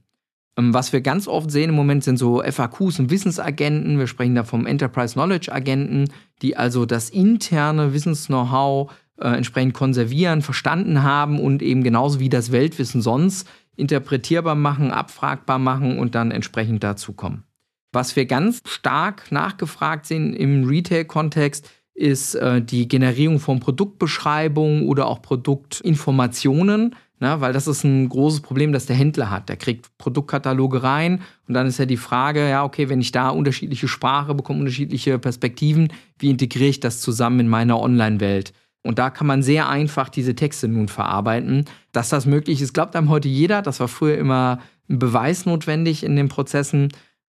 Ähm, 0.57 0.75
was 0.75 0.93
wir 0.93 1.01
ganz 1.01 1.29
oft 1.29 1.51
sehen 1.51 1.71
im 1.71 1.77
Moment 1.77 2.05
sind 2.05 2.19
so 2.19 2.43
FAQs 2.43 2.99
und 2.99 3.11
Wissensagenten. 3.11 3.99
Wir 3.99 4.07
sprechen 4.07 4.35
da 4.35 4.45
vom 4.45 4.67
Enterprise 4.67 5.15
Knowledge 5.15 5.53
Agenten, 5.53 6.11
die 6.43 6.57
also 6.57 6.87
das 6.87 7.11
interne 7.11 7.95
Wissens-Know-how 7.95 8.93
äh, 9.19 9.29
entsprechend 9.29 9.75
konservieren, 9.75 10.43
verstanden 10.43 11.03
haben 11.03 11.41
und 11.41 11.63
eben 11.63 11.83
genauso 11.83 12.21
wie 12.21 12.29
das 12.29 12.53
Weltwissen 12.53 13.03
sonst 13.03 13.49
interpretierbar 13.77 14.55
machen, 14.55 14.91
abfragbar 14.91 15.59
machen 15.59 15.99
und 15.99 16.15
dann 16.15 16.31
entsprechend 16.31 16.85
dazukommen. 16.85 17.45
Was 17.93 18.17
wir 18.17 18.27
ganz 18.27 18.63
stark 18.67 19.31
nachgefragt 19.31 20.07
sehen 20.07 20.35
im 20.35 20.65
Retail-Kontext, 20.65 21.71
ist 21.95 22.35
äh, 22.35 22.63
die 22.63 22.89
Generierung 22.89 23.39
von 23.39 23.61
Produktbeschreibungen 23.61 24.87
oder 24.89 25.07
auch 25.07 25.21
Produktinformationen, 25.21 26.97
na, 27.21 27.41
weil 27.41 27.53
das 27.53 27.69
ist 27.69 27.85
ein 27.85 28.09
großes 28.09 28.41
Problem, 28.41 28.73
das 28.73 28.87
der 28.87 28.97
Händler 28.97 29.31
hat. 29.31 29.49
Der 29.49 29.57
kriegt 29.57 29.97
Produktkataloge 29.97 30.83
rein 30.83 31.21
und 31.47 31.55
dann 31.55 31.69
ist 31.69 31.79
ja 31.79 31.87
die 31.87 31.97
Frage, 31.97 32.49
ja, 32.49 32.65
okay, 32.65 32.89
wenn 32.89 33.01
ich 33.01 33.13
da 33.13 33.29
unterschiedliche 33.29 33.87
Sprache 33.87 34.35
bekomme, 34.35 34.61
unterschiedliche 34.61 35.19
Perspektiven, 35.19 35.93
wie 36.19 36.31
integriere 36.31 36.71
ich 36.71 36.81
das 36.81 37.01
zusammen 37.01 37.41
in 37.41 37.49
meiner 37.49 37.79
Online-Welt? 37.79 38.53
Und 38.83 38.99
da 38.99 39.11
kann 39.11 39.27
man 39.27 39.43
sehr 39.43 39.69
einfach 39.69 40.09
diese 40.09 40.35
Texte 40.35 40.69
nun 40.69 40.89
verarbeiten. 40.89 41.67
Dass 41.93 42.09
das 42.09 42.27
möglich 42.27 42.61
ist, 42.61 42.73
glaubt 42.73 42.97
einem 42.97 43.11
heute 43.11 43.29
jeder. 43.29 43.63
Das 43.63 43.81
war 43.81 43.89
früher 43.89 44.19
immer 44.19 44.59
ein 44.89 44.99
Beweis 44.99 45.47
notwendig 45.47 46.03
in 46.03 46.17
den 46.17 46.29
Prozessen. 46.29 46.89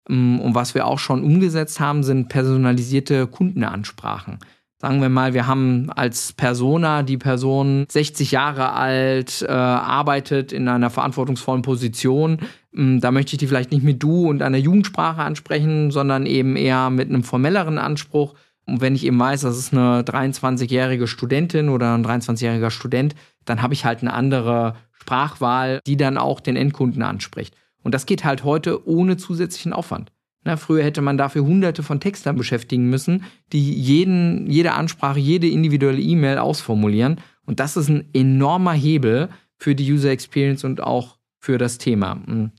Mm, 0.08 0.38
und 0.40 0.54
was 0.54 0.74
wir 0.74 0.86
auch 0.86 0.98
schon 0.98 1.22
umgesetzt 1.22 1.78
haben, 1.78 2.02
sind 2.02 2.28
personalisierte 2.28 3.26
Kundenansprachen. 3.26 4.38
Sagen 4.78 5.00
wir 5.00 5.10
mal, 5.10 5.32
wir 5.32 5.46
haben 5.46 5.90
als 5.94 6.32
Persona 6.32 7.04
die 7.04 7.18
Person 7.18 7.86
60 7.88 8.32
Jahre 8.32 8.72
alt, 8.72 9.42
äh, 9.46 9.52
arbeitet 9.52 10.52
in 10.52 10.66
einer 10.66 10.90
verantwortungsvollen 10.90 11.62
Position. 11.62 12.38
Mm, 12.72 12.98
da 12.98 13.12
möchte 13.12 13.34
ich 13.34 13.38
die 13.38 13.46
vielleicht 13.46 13.72
nicht 13.72 13.84
mit 13.84 14.02
du 14.02 14.28
und 14.28 14.42
einer 14.42 14.58
Jugendsprache 14.58 15.22
ansprechen, 15.22 15.90
sondern 15.90 16.24
eben 16.24 16.56
eher 16.56 16.88
mit 16.88 17.10
einem 17.10 17.22
formelleren 17.22 17.78
Anspruch 17.78 18.34
Und 18.66 18.80
wenn 18.80 18.94
ich 18.94 19.04
eben 19.04 19.18
weiß, 19.18 19.42
das 19.42 19.58
ist 19.58 19.72
eine 19.72 20.02
23-jährige 20.02 21.06
Studentin 21.06 21.68
oder 21.68 21.94
ein 21.94 22.04
23-jähriger 22.04 22.70
Student, 22.70 23.14
dann 23.44 23.62
habe 23.62 23.74
ich 23.74 23.84
halt 23.84 24.02
eine 24.02 24.12
andere 24.12 24.76
Sprachwahl, 24.92 25.80
die 25.86 25.96
dann 25.96 26.16
auch 26.16 26.40
den 26.40 26.56
Endkunden 26.56 27.02
anspricht. 27.02 27.56
Und 27.82 27.92
das 27.92 28.06
geht 28.06 28.24
halt 28.24 28.44
heute 28.44 28.86
ohne 28.88 29.16
zusätzlichen 29.16 29.72
Aufwand. 29.72 30.12
Na, 30.44 30.56
früher 30.56 30.82
hätte 30.82 31.02
man 31.02 31.18
dafür 31.18 31.44
hunderte 31.44 31.82
von 31.82 32.00
Textern 32.00 32.36
beschäftigen 32.36 32.90
müssen, 32.90 33.24
die 33.52 33.72
jeden, 33.72 34.50
jede 34.50 34.72
Ansprache, 34.72 35.20
jede 35.20 35.48
individuelle 35.48 36.00
E-Mail 36.00 36.38
ausformulieren. 36.38 37.20
Und 37.46 37.60
das 37.60 37.76
ist 37.76 37.88
ein 37.88 38.08
enormer 38.12 38.72
Hebel 38.72 39.28
für 39.56 39.74
die 39.74 39.90
User 39.92 40.10
Experience 40.10 40.64
und 40.64 40.82
auch 40.82 41.18
für 41.38 41.58
das 41.58 41.78
Thema. 41.78 42.20
Hm. 42.26 42.50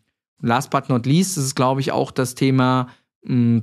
Last 0.41 0.69
but 0.69 0.89
not 0.89 1.05
least 1.05 1.37
ist 1.37 1.45
es, 1.45 1.55
glaube 1.55 1.81
ich, 1.81 1.91
auch 1.91 2.11
das 2.11 2.35
Thema 2.35 2.87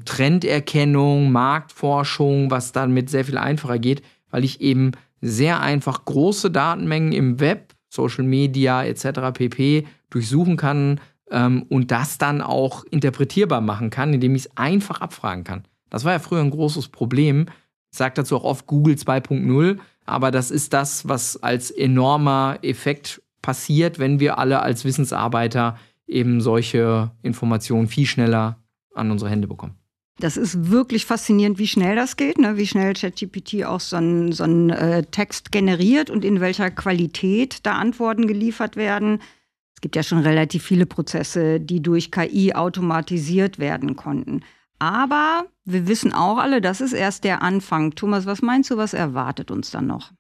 Trenderkennung, 0.05 1.33
Marktforschung, 1.33 2.51
was 2.51 2.73
damit 2.73 3.11
sehr 3.11 3.25
viel 3.25 3.39
einfacher 3.39 3.79
geht, 3.79 4.03
weil 4.31 4.45
ich 4.45 4.61
eben 4.61 4.93
sehr 5.21 5.61
einfach 5.61 6.05
große 6.05 6.51
Datenmengen 6.51 7.13
im 7.13 7.41
Web, 7.41 7.75
Social 7.89 8.25
Media 8.25 8.85
etc. 8.85 9.33
pp. 9.35 9.87
durchsuchen 10.09 10.57
kann, 10.57 11.01
ähm, 11.31 11.65
und 11.69 11.91
das 11.91 12.19
dann 12.19 12.43
auch 12.43 12.85
interpretierbar 12.85 13.61
machen 13.61 13.91
kann, 13.91 14.13
indem 14.13 14.35
ich 14.35 14.47
es 14.47 14.57
einfach 14.57 15.01
abfragen 15.01 15.45
kann. 15.45 15.65
Das 15.89 16.05
war 16.05 16.13
ja 16.13 16.19
früher 16.19 16.41
ein 16.41 16.51
großes 16.51 16.89
Problem. 16.89 17.47
Ich 17.93 17.99
sage 17.99 18.15
dazu 18.17 18.37
auch 18.37 18.45
oft 18.45 18.67
Google 18.67 18.95
2.0, 18.95 19.79
aber 20.07 20.31
das 20.31 20.51
ist 20.51 20.73
das, 20.73 21.09
was 21.09 21.43
als 21.43 21.71
enormer 21.71 22.59
Effekt 22.63 23.23
passiert, 23.43 23.99
wenn 23.99 24.21
wir 24.21 24.39
alle 24.39 24.61
als 24.61 24.85
Wissensarbeiter 24.85 25.77
eben 26.07 26.41
solche 26.41 27.11
Informationen 27.23 27.89
viel 27.89 28.07
schneller 28.07 28.60
an 28.95 29.11
unsere 29.11 29.31
Hände 29.31 29.49
bekommen. 29.49 29.77
Das 30.19 30.37
ist 30.37 30.71
wirklich 30.71 31.07
faszinierend, 31.07 31.59
wie 31.59 31.67
schnell 31.67 31.97
das 31.97 32.17
geht, 32.17 32.39
ne? 32.39 32.57
wie 32.57 32.67
schnell 32.67 32.93
ChatGPT 32.93 33.65
auch 33.65 33.81
so 33.81 33.97
einen 33.97 34.33
so 34.33 34.45
äh, 34.45 35.03
Text 35.05 35.51
generiert 35.51 36.11
und 36.11 36.25
in 36.25 36.41
welcher 36.41 36.71
Qualität 36.71 37.65
da 37.65 37.73
Antworten 37.73 38.27
geliefert 38.27 38.77
werden. 38.77 39.23
Es 39.75 39.81
gibt 39.81 39.97
ja 39.97 40.03
schon 40.03 40.19
relativ 40.19 40.63
viele 40.63 40.85
Prozesse, 40.85 41.59
die 41.59 41.81
durch 41.81 42.11
KI 42.11 42.53
automatisiert 42.53 43.59
werden 43.59 43.97
konnten. 43.97 44.43
Aber 44.79 45.47
wir 45.65 45.87
wissen 45.87 46.13
auch 46.13 46.39
alle, 46.39 46.61
das 46.61 46.83
ist 46.83 46.93
erst 46.93 47.25
der 47.25 47.43
Anfang. 47.43 47.95
Thomas, 47.95 48.27
was 48.27 48.43
meinst 48.43 48.71
du, 48.71 48.77
was 48.77 48.93
erwartet 48.93 49.51
uns 49.51 49.71
dann 49.71 49.87
noch? 49.87 50.13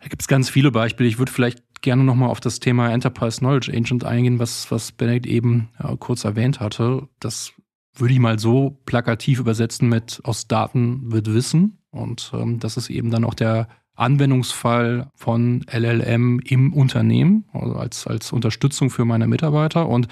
Da 0.00 0.08
gibt 0.08 0.20
es 0.20 0.28
ganz 0.28 0.50
viele 0.50 0.70
Beispiele. 0.70 1.08
Ich 1.08 1.18
würde 1.18 1.32
vielleicht 1.32 1.62
gerne 1.80 2.04
nochmal 2.04 2.28
auf 2.28 2.40
das 2.40 2.60
Thema 2.60 2.90
Enterprise 2.90 3.38
Knowledge 3.38 3.72
Agent 3.72 4.04
eingehen, 4.04 4.38
was, 4.38 4.70
was 4.70 4.92
Benedikt 4.92 5.26
eben 5.26 5.70
ja, 5.82 5.96
kurz 5.96 6.24
erwähnt 6.24 6.60
hatte. 6.60 7.08
Das 7.20 7.52
würde 7.94 8.14
ich 8.14 8.20
mal 8.20 8.38
so 8.38 8.80
plakativ 8.86 9.40
übersetzen 9.40 9.88
mit 9.88 10.20
aus 10.24 10.48
Daten 10.48 11.12
wird 11.12 11.32
Wissen. 11.32 11.78
Und 11.90 12.32
ähm, 12.34 12.58
das 12.58 12.76
ist 12.76 12.90
eben 12.90 13.10
dann 13.10 13.24
auch 13.24 13.34
der 13.34 13.68
Anwendungsfall 13.94 15.10
von 15.14 15.64
LLM 15.70 16.40
im 16.40 16.72
Unternehmen, 16.72 17.44
also 17.52 17.74
als, 17.76 18.06
als 18.06 18.32
Unterstützung 18.32 18.90
für 18.90 19.04
meine 19.04 19.28
Mitarbeiter. 19.28 19.88
Und 19.88 20.08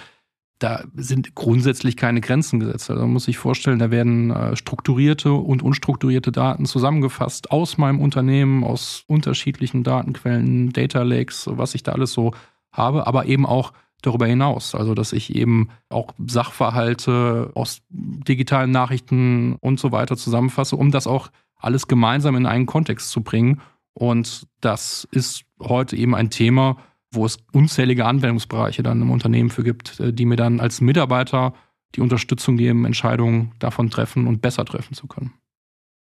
da 0.60 0.84
sind 0.94 1.34
grundsätzlich 1.34 1.96
keine 1.96 2.20
Grenzen 2.20 2.60
gesetzt. 2.60 2.88
Also 2.88 3.02
man 3.02 3.12
muss 3.12 3.24
sich 3.24 3.36
vorstellen, 3.36 3.80
da 3.80 3.90
werden 3.90 4.30
äh, 4.30 4.54
strukturierte 4.54 5.32
und 5.32 5.62
unstrukturierte 5.62 6.30
Daten 6.30 6.66
zusammengefasst 6.66 7.50
aus 7.50 7.78
meinem 7.78 8.00
Unternehmen, 8.00 8.62
aus 8.62 9.02
unterschiedlichen 9.08 9.82
Datenquellen, 9.82 10.70
Data 10.70 11.02
Lakes, 11.02 11.48
was 11.50 11.74
ich 11.74 11.82
da 11.82 11.92
alles 11.92 12.12
so 12.12 12.32
habe, 12.70 13.08
aber 13.08 13.26
eben 13.26 13.44
auch 13.44 13.72
darüber 14.02 14.26
hinaus. 14.26 14.74
Also, 14.74 14.94
dass 14.94 15.12
ich 15.12 15.34
eben 15.34 15.70
auch 15.88 16.08
Sachverhalte 16.26 17.50
aus 17.54 17.82
digitalen 17.90 18.70
Nachrichten 18.70 19.56
und 19.60 19.80
so 19.80 19.92
weiter 19.92 20.16
zusammenfasse, 20.16 20.76
um 20.76 20.90
das 20.90 21.06
auch 21.06 21.30
alles 21.56 21.86
gemeinsam 21.86 22.36
in 22.36 22.46
einen 22.46 22.66
Kontext 22.66 23.10
zu 23.10 23.22
bringen 23.22 23.60
und 23.94 24.46
das 24.60 25.06
ist 25.10 25.44
heute 25.60 25.96
eben 25.96 26.14
ein 26.14 26.30
Thema, 26.30 26.76
wo 27.12 27.26
es 27.26 27.38
unzählige 27.52 28.06
Anwendungsbereiche 28.06 28.82
dann 28.82 29.02
im 29.02 29.10
Unternehmen 29.10 29.50
für 29.50 29.62
gibt, 29.62 30.00
äh, 30.00 30.12
die 30.12 30.24
mir 30.24 30.36
dann 30.36 30.60
als 30.60 30.80
Mitarbeiter 30.80 31.54
die 31.94 32.00
Unterstützung 32.00 32.56
geben, 32.56 32.86
Entscheidungen 32.86 33.52
davon 33.58 33.90
treffen 33.90 34.26
und 34.26 34.40
besser 34.40 34.64
treffen 34.64 34.94
zu 34.94 35.06
können. 35.06 35.34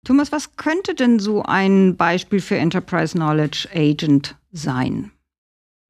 Thomas, 0.05 0.33
was 0.33 0.57
könnte 0.57 0.95
denn 0.95 1.19
so 1.19 1.43
ein 1.43 1.97
Beispiel 1.97 2.41
für 2.41 2.57
Enterprise 2.57 3.17
Knowledge 3.17 3.69
Agent 3.75 4.37
sein? 4.53 5.11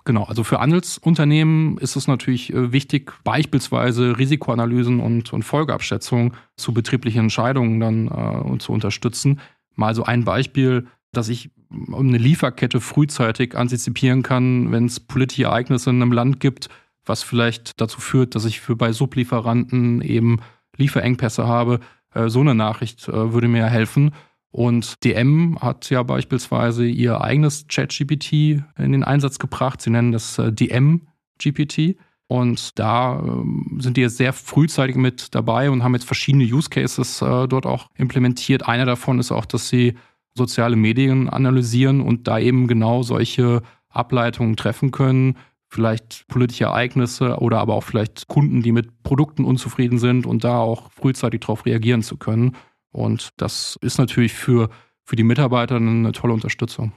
Genau, 0.08 0.24
also 0.24 0.42
für 0.42 0.58
Handelsunternehmen 0.58 1.76
ist 1.76 1.94
es 1.94 2.06
natürlich 2.06 2.50
äh, 2.54 2.72
wichtig, 2.72 3.12
beispielsweise 3.24 4.16
Risikoanalysen 4.16 5.00
und, 5.00 5.34
und 5.34 5.42
Folgeabschätzungen 5.42 6.32
zu 6.56 6.72
betrieblichen 6.72 7.24
Entscheidungen 7.24 7.78
dann 7.78 8.08
äh, 8.08 8.58
zu 8.58 8.72
unterstützen. 8.72 9.38
Mal 9.74 9.94
so 9.94 10.04
ein 10.04 10.24
Beispiel, 10.24 10.86
dass 11.12 11.28
ich 11.28 11.50
eine 11.92 12.16
Lieferkette 12.16 12.80
frühzeitig 12.80 13.54
antizipieren 13.54 14.22
kann, 14.22 14.72
wenn 14.72 14.86
es 14.86 14.98
politische 14.98 15.44
Ereignisse 15.44 15.90
in 15.90 16.00
einem 16.00 16.12
Land 16.12 16.40
gibt, 16.40 16.70
was 17.04 17.22
vielleicht 17.22 17.78
dazu 17.78 18.00
führt, 18.00 18.34
dass 18.34 18.46
ich 18.46 18.60
für 18.60 18.76
bei 18.76 18.92
Sublieferanten 18.92 20.00
eben 20.00 20.40
Lieferengpässe 20.78 21.46
habe. 21.46 21.80
Äh, 22.14 22.30
so 22.30 22.40
eine 22.40 22.54
Nachricht 22.54 23.08
äh, 23.08 23.34
würde 23.34 23.48
mir 23.48 23.66
helfen. 23.66 24.12
Und 24.50 25.04
DM 25.04 25.58
hat 25.60 25.90
ja 25.90 26.02
beispielsweise 26.02 26.86
ihr 26.86 27.20
eigenes 27.20 27.66
ChatGPT 27.68 28.32
in 28.78 28.92
den 28.92 29.04
Einsatz 29.04 29.38
gebracht. 29.38 29.82
Sie 29.82 29.90
nennen 29.90 30.12
das 30.12 30.38
äh, 30.38 30.52
DM-GPT. 30.52 31.98
Und 32.28 32.78
da 32.78 33.20
ähm, 33.20 33.78
sind 33.80 33.96
die 33.96 34.02
jetzt 34.02 34.18
sehr 34.18 34.32
frühzeitig 34.32 34.96
mit 34.96 35.34
dabei 35.34 35.70
und 35.70 35.82
haben 35.82 35.94
jetzt 35.94 36.06
verschiedene 36.06 36.44
Use 36.44 36.68
Cases 36.68 37.18
dort 37.18 37.66
auch 37.66 37.88
implementiert. 37.96 38.68
Einer 38.68 38.84
davon 38.84 39.18
ist 39.18 39.32
auch, 39.32 39.46
dass 39.46 39.68
sie 39.68 39.94
soziale 40.34 40.76
Medien 40.76 41.28
analysieren 41.28 42.00
und 42.00 42.26
da 42.28 42.38
eben 42.38 42.66
genau 42.66 43.02
solche 43.02 43.62
Ableitungen 43.90 44.56
treffen 44.56 44.90
können. 44.90 45.36
Vielleicht 45.66 46.26
politische 46.28 46.64
Ereignisse 46.64 47.36
oder 47.40 47.58
aber 47.58 47.74
auch 47.74 47.82
vielleicht 47.82 48.26
Kunden, 48.28 48.62
die 48.62 48.72
mit 48.72 49.02
Produkten 49.02 49.44
unzufrieden 49.44 49.98
sind 49.98 50.24
und 50.24 50.44
da 50.44 50.58
auch 50.58 50.90
frühzeitig 50.92 51.40
darauf 51.40 51.66
reagieren 51.66 52.02
zu 52.02 52.16
können. 52.16 52.56
Und 52.92 53.30
das 53.36 53.78
ist 53.82 53.98
natürlich 53.98 54.32
für, 54.32 54.70
für 55.04 55.16
die 55.16 55.24
Mitarbeiter 55.24 55.76
eine 55.76 56.12
tolle 56.12 56.34
Unterstützung. 56.34 56.92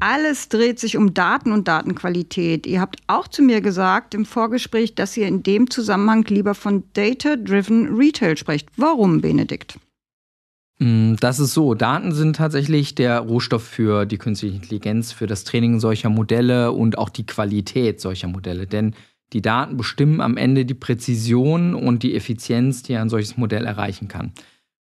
Alles 0.00 0.48
dreht 0.48 0.80
sich 0.80 0.96
um 0.96 1.14
Daten 1.14 1.52
und 1.52 1.68
Datenqualität. 1.68 2.66
Ihr 2.66 2.80
habt 2.80 2.96
auch 3.06 3.28
zu 3.28 3.42
mir 3.42 3.60
gesagt 3.60 4.14
im 4.14 4.24
Vorgespräch, 4.24 4.96
dass 4.96 5.16
ihr 5.16 5.28
in 5.28 5.44
dem 5.44 5.70
Zusammenhang 5.70 6.24
lieber 6.24 6.54
von 6.54 6.82
Data-Driven 6.94 7.94
Retail 7.96 8.36
sprecht. 8.36 8.68
Warum, 8.76 9.20
Benedikt? 9.20 9.78
Mm, 10.80 11.14
das 11.20 11.38
ist 11.38 11.54
so. 11.54 11.74
Daten 11.74 12.12
sind 12.12 12.36
tatsächlich 12.36 12.96
der 12.96 13.20
Rohstoff 13.20 13.62
für 13.62 14.04
die 14.04 14.18
künstliche 14.18 14.56
Intelligenz, 14.56 15.12
für 15.12 15.28
das 15.28 15.44
Training 15.44 15.78
solcher 15.78 16.10
Modelle 16.10 16.72
und 16.72 16.98
auch 16.98 17.08
die 17.08 17.26
Qualität 17.26 18.00
solcher 18.00 18.26
Modelle. 18.26 18.66
Denn 18.66 18.94
die 19.32 19.42
Daten 19.42 19.76
bestimmen 19.76 20.20
am 20.20 20.36
Ende 20.36 20.64
die 20.64 20.74
Präzision 20.74 21.74
und 21.74 22.02
die 22.02 22.16
Effizienz, 22.16 22.82
die 22.82 22.96
ein 22.96 23.08
solches 23.08 23.36
Modell 23.36 23.64
erreichen 23.64 24.08
kann. 24.08 24.32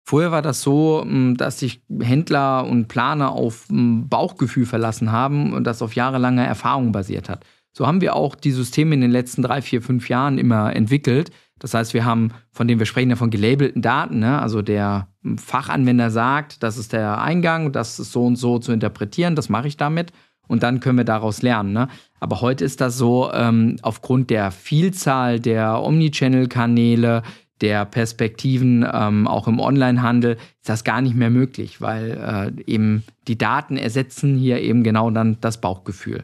Vorher 0.09 0.31
war 0.31 0.41
das 0.41 0.63
so, 0.63 1.03
mm, 1.05 1.35
dass 1.35 1.59
sich 1.59 1.83
Händler 2.01 2.65
und 2.65 2.87
Planer 2.87 3.31
auf 3.31 3.67
mm, 3.69 4.07
Bauchgefühl 4.09 4.65
verlassen 4.65 5.11
haben 5.11 5.53
und 5.53 5.65
das 5.65 5.83
auf 5.83 5.93
jahrelange 5.93 6.43
Erfahrung 6.43 6.91
basiert 6.91 7.29
hat. 7.29 7.45
So 7.73 7.85
haben 7.85 8.01
wir 8.01 8.15
auch 8.15 8.33
die 8.33 8.49
Systeme 8.49 8.95
in 8.95 9.01
den 9.01 9.11
letzten 9.11 9.43
drei, 9.43 9.61
vier, 9.61 9.83
fünf 9.83 10.09
Jahren 10.09 10.39
immer 10.39 10.75
entwickelt. 10.75 11.29
Das 11.59 11.75
heißt, 11.75 11.93
wir 11.93 12.05
haben, 12.05 12.31
von 12.51 12.67
dem 12.67 12.79
wir 12.79 12.87
sprechen, 12.87 13.11
ja 13.11 13.17
von 13.17 13.29
gelabelten 13.29 13.83
Daten. 13.83 14.17
Ne? 14.17 14.41
Also 14.41 14.63
der 14.63 15.09
Fachanwender 15.37 16.09
sagt, 16.09 16.63
das 16.63 16.79
ist 16.79 16.91
der 16.91 17.21
Eingang, 17.21 17.71
das 17.71 17.99
ist 17.99 18.11
so 18.11 18.25
und 18.25 18.35
so 18.35 18.57
zu 18.57 18.71
interpretieren, 18.71 19.35
das 19.35 19.47
mache 19.47 19.67
ich 19.67 19.77
damit. 19.77 20.11
Und 20.47 20.63
dann 20.63 20.79
können 20.79 20.97
wir 20.97 21.05
daraus 21.05 21.43
lernen. 21.43 21.71
Ne? 21.71 21.87
Aber 22.19 22.41
heute 22.41 22.65
ist 22.65 22.81
das 22.81 22.97
so, 22.97 23.31
ähm, 23.31 23.77
aufgrund 23.83 24.31
der 24.31 24.49
Vielzahl 24.49 25.39
der 25.39 25.83
Omnichannel-Kanäle, 25.83 27.21
der 27.61 27.85
Perspektiven 27.85 28.85
ähm, 28.91 29.27
auch 29.27 29.47
im 29.47 29.59
Onlinehandel 29.59 30.33
ist 30.33 30.69
das 30.69 30.83
gar 30.83 31.01
nicht 31.01 31.15
mehr 31.15 31.29
möglich, 31.29 31.81
weil 31.81 32.53
äh, 32.57 32.71
eben 32.71 33.03
die 33.27 33.37
Daten 33.37 33.77
ersetzen 33.77 34.37
hier 34.37 34.61
eben 34.61 34.83
genau 34.83 35.11
dann 35.11 35.37
das 35.41 35.61
Bauchgefühl. 35.61 36.23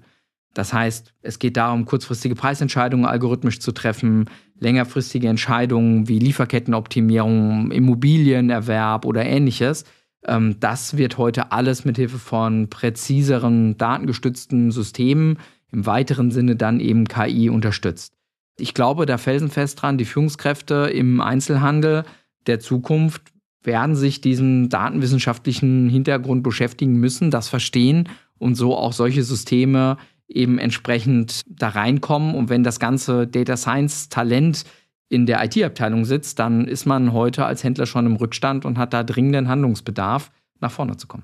Das 0.54 0.74
heißt, 0.74 1.14
es 1.22 1.38
geht 1.38 1.58
darum, 1.58 1.86
kurzfristige 1.86 2.34
Preisentscheidungen 2.34 3.06
algorithmisch 3.06 3.60
zu 3.60 3.74
treffen, 3.74 4.30
längerfristige 4.58 5.28
Entscheidungen 5.28 6.08
wie 6.08 6.18
Lieferkettenoptimierung, 6.18 7.72
Immobilienerwerb 7.72 9.06
oder 9.06 9.26
ähnliches. 9.26 9.84
Ähm, 10.26 10.56
das 10.62 10.96
wird 10.96 11.18
heute 11.18 11.52
alles 11.52 11.84
mit 11.84 11.98
Hilfe 11.98 12.20
von 12.20 12.70
präziseren, 12.70 13.78
datengestützten 13.78 14.72
Systemen 14.72 15.40
im 15.74 15.86
weiteren 15.86 16.32
Sinne 16.32 16.56
dann 16.56 16.80
eben 16.80 17.06
KI 17.06 17.50
unterstützt. 17.50 18.15
Ich 18.58 18.74
glaube 18.74 19.06
da 19.06 19.18
felsenfest 19.18 19.82
dran, 19.82 19.98
die 19.98 20.06
Führungskräfte 20.06 20.90
im 20.94 21.20
Einzelhandel 21.20 22.06
der 22.48 22.60
Zukunft 22.60 23.34
werden 23.64 23.96
sich 23.96 24.22
diesem 24.22 24.70
datenwissenschaftlichen 24.70 25.90
Hintergrund 25.90 26.44
beschäftigen 26.44 26.96
müssen, 26.96 27.32
das 27.32 27.50
verstehen 27.50 28.10
und 28.38 28.56
so 28.56 28.76
auch 28.76 28.94
solche 28.94 29.24
Systeme 29.24 29.98
eben 30.28 30.58
entsprechend 30.58 31.42
da 31.48 31.70
reinkommen. 31.70 32.36
Und 32.36 32.50
wenn 32.50 32.64
das 32.64 32.80
ganze 32.80 33.28
Data 33.28 33.58
Science 33.58 34.10
Talent 34.10 34.64
in 35.10 35.26
der 35.26 35.44
IT-Abteilung 35.44 36.06
sitzt, 36.06 36.40
dann 36.40 36.68
ist 36.68 36.86
man 36.86 37.14
heute 37.14 37.46
als 37.46 37.64
Händler 37.64 37.86
schon 37.86 38.06
im 38.06 38.16
Rückstand 38.16 38.66
und 38.66 38.78
hat 38.78 38.94
da 38.94 39.04
dringenden 39.04 39.48
Handlungsbedarf, 39.48 40.32
nach 40.62 40.72
vorne 40.72 40.98
zu 40.98 41.08
kommen. 41.08 41.24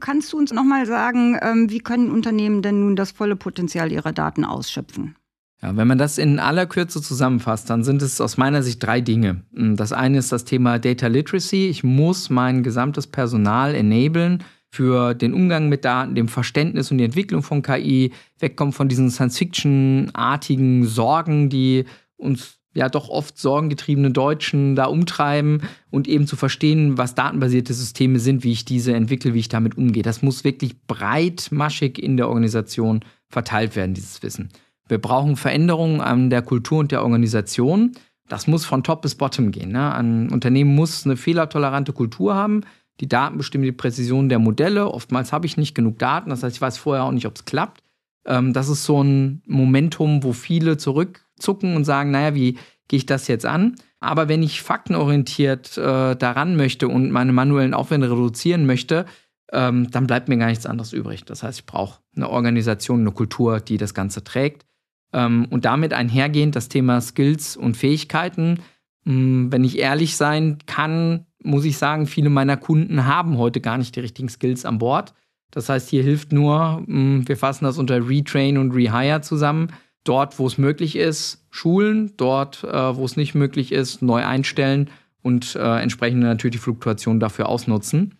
Kannst 0.00 0.32
du 0.32 0.38
uns 0.38 0.52
nochmal 0.52 0.86
sagen, 0.86 1.38
ähm, 1.42 1.68
wie 1.68 1.80
können 1.80 2.10
Unternehmen 2.10 2.62
denn 2.62 2.80
nun 2.80 2.96
das 2.96 3.10
volle 3.10 3.36
Potenzial 3.36 3.92
ihrer 3.92 4.12
Daten 4.12 4.44
ausschöpfen? 4.46 5.16
Ja, 5.62 5.76
wenn 5.76 5.88
man 5.88 5.98
das 5.98 6.16
in 6.16 6.38
aller 6.38 6.66
Kürze 6.66 7.02
zusammenfasst, 7.02 7.68
dann 7.68 7.84
sind 7.84 8.00
es 8.00 8.20
aus 8.20 8.38
meiner 8.38 8.62
Sicht 8.62 8.82
drei 8.82 9.02
Dinge. 9.02 9.42
Das 9.52 9.92
eine 9.92 10.18
ist 10.18 10.32
das 10.32 10.44
Thema 10.44 10.78
Data 10.78 11.06
Literacy. 11.06 11.68
Ich 11.68 11.84
muss 11.84 12.30
mein 12.30 12.62
gesamtes 12.62 13.06
Personal 13.06 13.74
enablen 13.74 14.42
für 14.70 15.14
den 15.14 15.34
Umgang 15.34 15.68
mit 15.68 15.84
Daten, 15.84 16.14
dem 16.14 16.28
Verständnis 16.28 16.90
und 16.90 16.98
die 16.98 17.04
Entwicklung 17.04 17.42
von 17.42 17.60
KI, 17.60 18.12
wegkommen 18.38 18.72
von 18.72 18.88
diesen 18.88 19.10
Science-Fiction-artigen 19.10 20.86
Sorgen, 20.86 21.50
die 21.50 21.84
uns 22.16 22.56
ja 22.72 22.88
doch 22.88 23.08
oft 23.08 23.36
sorgengetriebene 23.36 24.12
Deutschen 24.12 24.76
da 24.76 24.84
umtreiben 24.84 25.62
und 25.90 26.06
eben 26.06 26.28
zu 26.28 26.36
verstehen, 26.36 26.96
was 26.96 27.16
datenbasierte 27.16 27.74
Systeme 27.74 28.20
sind, 28.20 28.44
wie 28.44 28.52
ich 28.52 28.64
diese 28.64 28.94
entwickle, 28.94 29.34
wie 29.34 29.40
ich 29.40 29.48
damit 29.48 29.76
umgehe. 29.76 30.04
Das 30.04 30.22
muss 30.22 30.44
wirklich 30.44 30.80
breitmaschig 30.86 32.00
in 32.00 32.16
der 32.16 32.28
Organisation 32.28 33.00
verteilt 33.28 33.74
werden, 33.74 33.94
dieses 33.94 34.22
Wissen. 34.22 34.50
Wir 34.90 34.98
brauchen 34.98 35.36
Veränderungen 35.36 36.00
an 36.00 36.30
der 36.30 36.42
Kultur 36.42 36.80
und 36.80 36.92
der 36.92 37.02
Organisation. 37.02 37.92
Das 38.28 38.46
muss 38.46 38.64
von 38.64 38.82
Top 38.82 39.02
bis 39.02 39.14
Bottom 39.14 39.50
gehen. 39.50 39.72
Ne? 39.72 39.92
Ein 39.94 40.30
Unternehmen 40.30 40.74
muss 40.74 41.04
eine 41.04 41.16
fehlertolerante 41.16 41.92
Kultur 41.92 42.34
haben. 42.34 42.62
Die 43.00 43.08
Daten 43.08 43.38
bestimmen 43.38 43.64
die 43.64 43.72
Präzision 43.72 44.28
der 44.28 44.38
Modelle. 44.38 44.88
Oftmals 44.88 45.32
habe 45.32 45.46
ich 45.46 45.56
nicht 45.56 45.74
genug 45.74 45.98
Daten, 45.98 46.30
das 46.30 46.42
heißt, 46.42 46.56
ich 46.56 46.60
weiß 46.60 46.76
vorher 46.76 47.04
auch 47.04 47.12
nicht, 47.12 47.26
ob 47.26 47.36
es 47.36 47.44
klappt. 47.44 47.82
Ähm, 48.26 48.52
das 48.52 48.68
ist 48.68 48.84
so 48.84 49.02
ein 49.02 49.42
Momentum, 49.46 50.22
wo 50.22 50.32
viele 50.32 50.76
zurückzucken 50.76 51.76
und 51.76 51.84
sagen, 51.84 52.10
naja, 52.10 52.34
wie 52.34 52.58
gehe 52.88 52.98
ich 52.98 53.06
das 53.06 53.26
jetzt 53.28 53.46
an? 53.46 53.76
Aber 54.00 54.28
wenn 54.28 54.42
ich 54.42 54.62
faktenorientiert 54.62 55.78
äh, 55.78 56.16
daran 56.16 56.56
möchte 56.56 56.88
und 56.88 57.10
meine 57.10 57.32
manuellen 57.32 57.74
Aufwände 57.74 58.10
reduzieren 58.10 58.66
möchte, 58.66 59.06
ähm, 59.52 59.90
dann 59.90 60.06
bleibt 60.06 60.28
mir 60.28 60.36
gar 60.36 60.48
nichts 60.48 60.66
anderes 60.66 60.92
übrig. 60.92 61.24
Das 61.24 61.42
heißt, 61.42 61.60
ich 61.60 61.66
brauche 61.66 62.00
eine 62.14 62.28
Organisation, 62.28 63.00
eine 63.00 63.12
Kultur, 63.12 63.60
die 63.60 63.78
das 63.78 63.94
Ganze 63.94 64.24
trägt. 64.24 64.66
Ähm, 65.12 65.46
und 65.50 65.64
damit 65.64 65.92
einhergehend 65.92 66.56
das 66.56 66.68
Thema 66.68 67.00
Skills 67.00 67.56
und 67.56 67.76
Fähigkeiten. 67.76 68.60
Ähm, 69.06 69.50
wenn 69.50 69.64
ich 69.64 69.78
ehrlich 69.78 70.16
sein 70.16 70.58
kann, 70.66 71.26
muss 71.42 71.64
ich 71.64 71.78
sagen, 71.78 72.06
viele 72.06 72.30
meiner 72.30 72.56
Kunden 72.56 73.06
haben 73.06 73.38
heute 73.38 73.60
gar 73.60 73.78
nicht 73.78 73.96
die 73.96 74.00
richtigen 74.00 74.28
Skills 74.28 74.64
an 74.64 74.78
Bord. 74.78 75.14
Das 75.50 75.68
heißt, 75.68 75.88
hier 75.88 76.02
hilft 76.02 76.32
nur, 76.32 76.82
hm, 76.86 77.26
wir 77.26 77.36
fassen 77.36 77.64
das 77.64 77.78
unter 77.78 78.08
Retrain 78.08 78.58
und 78.58 78.72
Rehire 78.72 79.20
zusammen. 79.20 79.68
Dort, 80.04 80.38
wo 80.38 80.46
es 80.46 80.58
möglich 80.58 80.96
ist, 80.96 81.46
schulen, 81.50 82.12
dort, 82.16 82.64
äh, 82.64 82.96
wo 82.96 83.04
es 83.04 83.16
nicht 83.16 83.34
möglich 83.34 83.72
ist, 83.72 84.00
neu 84.00 84.24
einstellen 84.24 84.88
und 85.22 85.56
äh, 85.56 85.80
entsprechend 85.80 86.20
natürlich 86.20 86.56
die 86.56 86.62
Fluktuation 86.62 87.20
dafür 87.20 87.48
ausnutzen. 87.48 88.14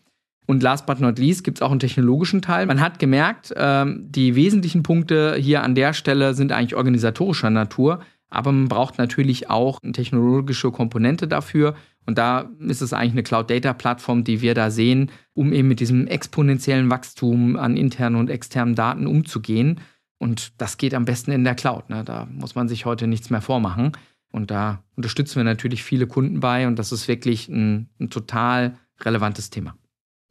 Und 0.50 0.64
last 0.64 0.84
but 0.84 0.98
not 0.98 1.16
least 1.20 1.44
gibt 1.44 1.58
es 1.58 1.62
auch 1.62 1.70
einen 1.70 1.78
technologischen 1.78 2.42
Teil. 2.42 2.66
Man 2.66 2.80
hat 2.80 2.98
gemerkt, 2.98 3.54
ähm, 3.56 4.06
die 4.08 4.34
wesentlichen 4.34 4.82
Punkte 4.82 5.36
hier 5.36 5.62
an 5.62 5.76
der 5.76 5.92
Stelle 5.92 6.34
sind 6.34 6.50
eigentlich 6.50 6.74
organisatorischer 6.74 7.50
Natur, 7.50 8.00
aber 8.30 8.50
man 8.50 8.66
braucht 8.66 8.98
natürlich 8.98 9.48
auch 9.48 9.78
eine 9.80 9.92
technologische 9.92 10.72
Komponente 10.72 11.28
dafür. 11.28 11.76
Und 12.04 12.18
da 12.18 12.50
ist 12.58 12.80
es 12.80 12.92
eigentlich 12.92 13.12
eine 13.12 13.22
Cloud-Data-Plattform, 13.22 14.24
die 14.24 14.40
wir 14.40 14.54
da 14.54 14.72
sehen, 14.72 15.12
um 15.34 15.52
eben 15.52 15.68
mit 15.68 15.78
diesem 15.78 16.08
exponentiellen 16.08 16.90
Wachstum 16.90 17.54
an 17.54 17.76
internen 17.76 18.16
und 18.16 18.28
externen 18.28 18.74
Daten 18.74 19.06
umzugehen. 19.06 19.78
Und 20.18 20.60
das 20.60 20.78
geht 20.78 20.94
am 20.94 21.04
besten 21.04 21.30
in 21.30 21.44
der 21.44 21.54
Cloud. 21.54 21.90
Ne? 21.90 22.02
Da 22.02 22.26
muss 22.28 22.56
man 22.56 22.66
sich 22.66 22.86
heute 22.86 23.06
nichts 23.06 23.30
mehr 23.30 23.40
vormachen. 23.40 23.92
Und 24.32 24.50
da 24.50 24.82
unterstützen 24.96 25.36
wir 25.36 25.44
natürlich 25.44 25.84
viele 25.84 26.08
Kunden 26.08 26.40
bei. 26.40 26.66
Und 26.66 26.76
das 26.76 26.90
ist 26.90 27.06
wirklich 27.06 27.48
ein, 27.48 27.88
ein 28.00 28.10
total 28.10 28.76
relevantes 29.00 29.50
Thema. 29.50 29.76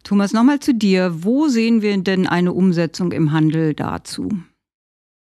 Thomas, 0.03 0.33
nochmal 0.33 0.59
zu 0.59 0.73
dir. 0.73 1.23
Wo 1.23 1.47
sehen 1.47 1.81
wir 1.81 1.97
denn 1.97 2.27
eine 2.27 2.53
Umsetzung 2.53 3.11
im 3.11 3.31
Handel 3.31 3.73
dazu? 3.73 4.29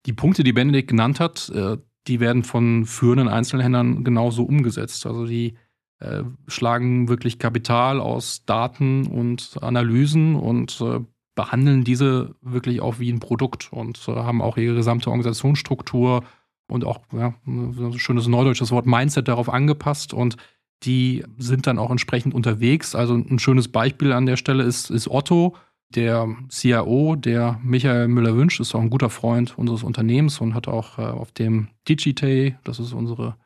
Die 0.06 0.12
Punkte, 0.12 0.44
die 0.44 0.52
Benedikt 0.52 0.88
genannt 0.88 1.20
hat, 1.20 1.50
äh, 1.54 1.78
die 2.06 2.20
werden 2.20 2.42
von 2.42 2.84
führenden 2.84 3.28
Einzelhändlern 3.28 4.04
genauso 4.04 4.44
umgesetzt. 4.44 5.06
Also 5.06 5.26
die 5.26 5.54
äh, 6.00 6.22
schlagen 6.48 7.08
wirklich 7.08 7.38
Kapital 7.38 8.00
aus 8.00 8.44
Daten 8.44 9.06
und 9.06 9.56
Analysen 9.62 10.34
und 10.34 10.80
äh, 10.80 11.00
behandeln 11.34 11.84
diese 11.84 12.34
wirklich 12.42 12.80
auch 12.80 12.98
wie 12.98 13.10
ein 13.10 13.20
Produkt 13.20 13.72
und 13.72 14.06
haben 14.06 14.40
auch 14.40 14.56
ihre 14.56 14.74
gesamte 14.74 15.10
Organisationsstruktur 15.10 16.22
und 16.68 16.84
auch 16.84 17.00
ja, 17.12 17.34
ein 17.46 17.98
schönes 17.98 18.28
neudeutsches 18.28 18.70
Wort 18.70 18.87
Mindset 18.87 19.28
darauf 19.28 19.48
angepasst 19.48 20.14
und 20.14 20.37
die 20.82 21.24
sind 21.38 21.66
dann 21.66 21.78
auch 21.78 21.90
entsprechend 21.90 22.34
unterwegs. 22.34 22.94
Also 22.94 23.14
ein 23.14 23.38
schönes 23.38 23.68
Beispiel 23.68 24.12
an 24.12 24.26
der 24.26 24.37
Stelle 24.37 24.64
ist, 24.64 24.90
ist 24.90 25.08
Otto, 25.08 25.56
der 25.94 26.28
CIO, 26.48 27.16
der 27.16 27.58
Michael 27.62 28.08
Müller-Wünsch, 28.08 28.60
ist 28.60 28.74
auch 28.74 28.80
ein 28.80 28.90
guter 28.90 29.10
Freund 29.10 29.56
unseres 29.56 29.82
Unternehmens 29.82 30.40
und 30.40 30.54
hat 30.54 30.68
auch 30.68 30.98
äh, 30.98 31.02
auf 31.02 31.32
dem 31.32 31.68
Digitay, 31.88 32.56
das 32.64 32.78
ist 32.78 32.92
unsere 32.92 33.37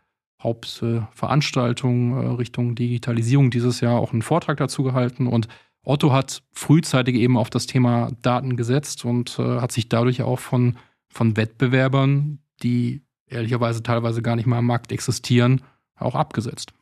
Hauptveranstaltung 0.43 2.13
äh, 2.13 2.27
Richtung 2.37 2.75
Digitalisierung 2.75 3.51
dieses 3.51 3.81
Jahr, 3.81 4.01
auch 4.01 4.13
einen 4.13 4.23
Vortrag 4.23 4.57
dazu 4.59 4.83
gehalten. 4.83 5.27
Und 5.27 5.49
Otto 5.83 6.13
hat 6.13 6.43
frühzeitig 6.53 7.17
eben 7.17 7.37
auf 7.37 7.51
das 7.51 7.67
Thema 7.67 8.11
Daten 8.23 8.57
gesetzt 8.57 9.05
und 9.05 9.39
äh, 9.39 9.61
hat 9.61 9.73
sich 9.73 9.89
dadurch 9.89 10.23
auch 10.23 10.39
von, 10.39 10.77
von 11.09 11.37
Wettbewerbern, 11.37 12.39
die 12.63 13.03
ehrlicherweise 13.27 13.83
teilweise 13.83 14.23
gar 14.23 14.37
nicht 14.37 14.47
mehr 14.47 14.59
am 14.59 14.67
Markt 14.67 14.93
existieren, 14.93 15.63
auch 15.97 16.15
abgesetzt. 16.15 16.73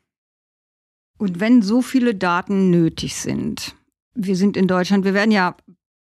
Und 1.18 1.40
wenn 1.40 1.62
so 1.62 1.82
viele 1.82 2.14
Daten 2.14 2.70
nötig 2.70 3.16
sind, 3.16 3.74
wir 4.14 4.36
sind 4.36 4.56
in 4.56 4.68
Deutschland, 4.68 5.04
wir 5.04 5.14
werden 5.14 5.30
ja 5.30 5.56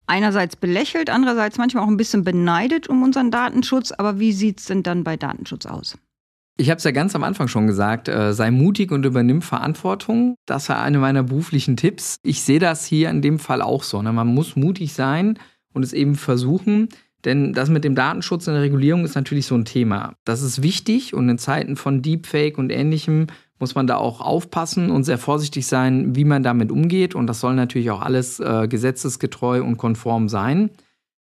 einerseits 0.07 0.57
belächelt, 0.57 1.11
andererseits 1.11 1.59
manchmal 1.59 1.85
auch 1.85 1.89
ein 1.89 1.97
bisschen 1.97 2.25
beneidet 2.25 2.89
um 2.89 3.03
unseren 3.03 3.31
Datenschutz, 3.31 3.93
aber 3.93 4.19
wie 4.19 4.33
sieht 4.33 4.61
es 4.61 4.67
denn 4.67 4.83
dann 4.83 5.05
bei 5.05 5.17
Datenschutz 5.17 5.67
aus? 5.67 5.99
Ich 6.57 6.71
habe 6.71 6.79
es 6.79 6.85
ja 6.85 6.93
ganz 6.93 7.17
am 7.17 7.25
Anfang 7.25 7.49
schon 7.49 7.67
gesagt, 7.67 8.09
äh, 8.09 8.33
sei 8.33 8.53
mutig 8.53 8.93
und 8.93 9.05
übernimm 9.05 9.43
Verantwortung. 9.43 10.37
Das 10.47 10.69
war 10.69 10.81
eine 10.81 10.99
meiner 10.99 11.25
beruflichen 11.25 11.77
Tipps. 11.77 12.17
Ich 12.23 12.43
sehe 12.43 12.61
das 12.61 12.87
hier 12.87 13.11
in 13.11 13.23
dem 13.23 13.41
Fall 13.41 13.61
auch 13.61 13.83
so. 13.83 14.01
Ne? 14.03 14.13
Man 14.13 14.29
muss 14.29 14.55
mutig 14.55 14.93
sein 14.93 15.39
und 15.73 15.83
es 15.83 15.93
eben 15.93 16.15
versuchen, 16.15 16.91
denn 17.25 17.55
das 17.55 17.71
mit 17.71 17.83
dem 17.83 17.97
Datenschutz 17.97 18.47
in 18.47 18.53
der 18.53 18.63
Regulierung 18.63 19.05
ist 19.05 19.17
natürlich 19.17 19.47
so 19.47 19.57
ein 19.57 19.65
Thema. 19.65 20.15
Das 20.25 20.43
ist 20.43 20.63
wichtig 20.63 21.13
und 21.13 21.29
in 21.29 21.39
Zeiten 21.39 21.75
von 21.75 22.03
Deepfake 22.03 22.57
und 22.57 22.71
ähnlichem 22.71 23.27
muss 23.65 23.75
man 23.75 23.87
da 23.87 23.97
auch 23.97 24.21
aufpassen 24.21 24.91
und 24.91 25.05
sehr 25.05 25.17
vorsichtig 25.17 25.67
sein, 25.67 26.15
wie 26.15 26.27
man 26.27 26.43
damit 26.43 26.71
umgeht. 26.71 27.15
Und 27.15 27.27
das 27.27 27.41
soll 27.41 27.55
natürlich 27.55 27.91
auch 27.91 28.03
alles 28.03 28.39
äh, 28.41 28.69
gesetzesgetreu 28.69 29.63
und 29.63 29.79
konform 29.79 30.29
sein. 30.29 30.69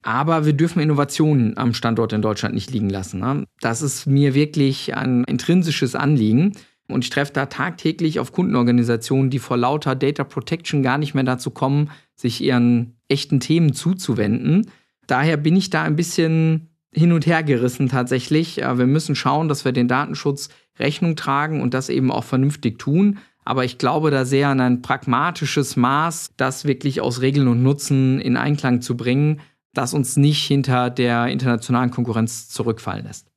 Aber 0.04 0.46
wir 0.46 0.54
dürfen 0.54 0.80
Innovationen 0.80 1.58
am 1.58 1.74
Standort 1.74 2.14
in 2.14 2.22
Deutschland 2.22 2.54
nicht 2.54 2.70
liegen 2.70 2.92
lassen. 2.92 3.22
Ne? 3.22 3.46
Das 3.60 3.82
ist 3.82 4.06
mir 4.06 4.36
wirklich 4.36 4.96
ein 4.96 5.24
intrinsisches 5.24 5.96
Anliegen. 5.96 6.52
Und 6.88 7.04
ich 7.04 7.10
treffe 7.10 7.34
da 7.34 7.48
tagtäglich 7.48 8.20
auf 8.20 8.32
Kundenorganisationen, 8.32 9.32
die 9.32 9.40
vor 9.40 9.58
lauter 9.58 9.96
Data 9.96 10.24
Protection 10.24 10.84
gar 10.84 11.00
nicht 11.00 11.16
mehr 11.16 11.24
dazu 11.24 11.50
kommen, 11.50 11.90
sich 12.16 12.44
ihren 12.44 13.00
echten 13.08 13.40
Themen 13.40 13.74
zuzuwenden. 13.74 14.70
Daher 15.08 15.38
bin 15.38 15.56
ich 15.56 15.72
da 15.72 15.82
ein 15.82 15.96
bisschen 15.96 16.70
hin 16.98 17.14
und 17.14 17.26
her 17.26 17.44
gerissen 17.44 17.90
tatsächlich. 17.90 18.58
Wir 18.58 18.88
müssen 18.88 19.16
schauen, 19.16 19.48
dass 19.48 19.66
wir 19.66 19.72
den 19.72 19.88
Datenschutz 19.88 20.50
Rechnung 20.80 21.16
tragen 21.16 21.62
und 21.62 21.74
das 21.74 21.90
eben 21.90 22.12
auch 22.12 22.24
vernünftig 22.24 22.80
tun. 22.80 23.20
Aber 23.46 23.64
ich 23.64 23.78
glaube 23.78 24.12
da 24.12 24.26
sehr 24.26 24.50
an 24.50 24.60
ein 24.60 24.82
pragmatisches 24.82 25.78
Maß, 25.78 26.32
das 26.36 26.66
wirklich 26.66 27.00
aus 27.00 27.22
Regeln 27.22 27.48
und 27.48 27.64
Nutzen 27.64 28.20
in 28.20 28.36
Einklang 28.36 28.82
zu 28.82 28.98
bringen, 28.98 29.40
das 29.74 29.94
uns 29.94 30.18
nicht 30.18 30.44
hinter 30.46 30.90
der 30.90 31.28
internationalen 31.28 31.92
Konkurrenz 31.92 32.50
zurückfallen 32.50 33.06
lässt. 33.06 33.32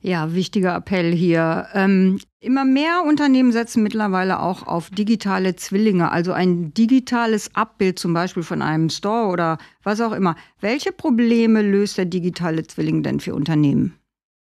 Ja, 0.00 0.32
wichtiger 0.34 0.76
Appell 0.76 1.12
hier. 1.12 1.66
Ähm, 1.74 2.20
immer 2.40 2.64
mehr 2.64 3.04
Unternehmen 3.06 3.52
setzen 3.52 3.82
mittlerweile 3.82 4.40
auch 4.40 4.66
auf 4.66 4.90
digitale 4.90 5.56
Zwillinge, 5.56 6.10
also 6.10 6.32
ein 6.32 6.72
digitales 6.72 7.54
Abbild 7.54 7.98
zum 7.98 8.14
Beispiel 8.14 8.42
von 8.42 8.62
einem 8.62 8.88
Store 8.88 9.28
oder 9.28 9.58
was 9.82 10.00
auch 10.00 10.12
immer. 10.12 10.36
Welche 10.60 10.92
Probleme 10.92 11.62
löst 11.62 11.98
der 11.98 12.06
digitale 12.06 12.66
Zwilling 12.66 13.02
denn 13.02 13.20
für 13.20 13.34
Unternehmen? 13.34 13.94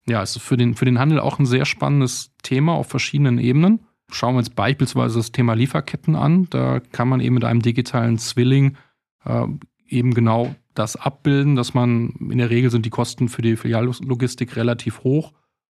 Ja, 0.06 0.22
es 0.22 0.36
ist 0.36 0.42
für 0.42 0.56
den, 0.56 0.74
für 0.74 0.84
den 0.84 0.98
Handel 0.98 1.20
auch 1.20 1.38
ein 1.38 1.46
sehr 1.46 1.64
spannendes 1.64 2.32
Thema 2.42 2.74
auf 2.74 2.88
verschiedenen 2.88 3.38
Ebenen. 3.38 3.80
Schauen 4.10 4.34
wir 4.34 4.38
uns 4.38 4.50
beispielsweise 4.50 5.18
das 5.18 5.32
Thema 5.32 5.54
Lieferketten 5.54 6.16
an. 6.16 6.48
Da 6.50 6.80
kann 6.80 7.08
man 7.08 7.20
eben 7.20 7.34
mit 7.34 7.44
einem 7.44 7.62
digitalen 7.62 8.18
Zwilling 8.18 8.76
äh, 9.24 9.46
eben 9.86 10.14
genau 10.14 10.54
das 10.74 10.96
abbilden, 10.96 11.56
dass 11.56 11.74
man 11.74 12.10
in 12.30 12.38
der 12.38 12.50
Regel 12.50 12.70
sind 12.70 12.86
die 12.86 12.90
Kosten 12.90 13.28
für 13.28 13.42
die 13.42 13.56
Filiallogistik 13.56 14.56
relativ 14.56 15.02
hoch 15.04 15.32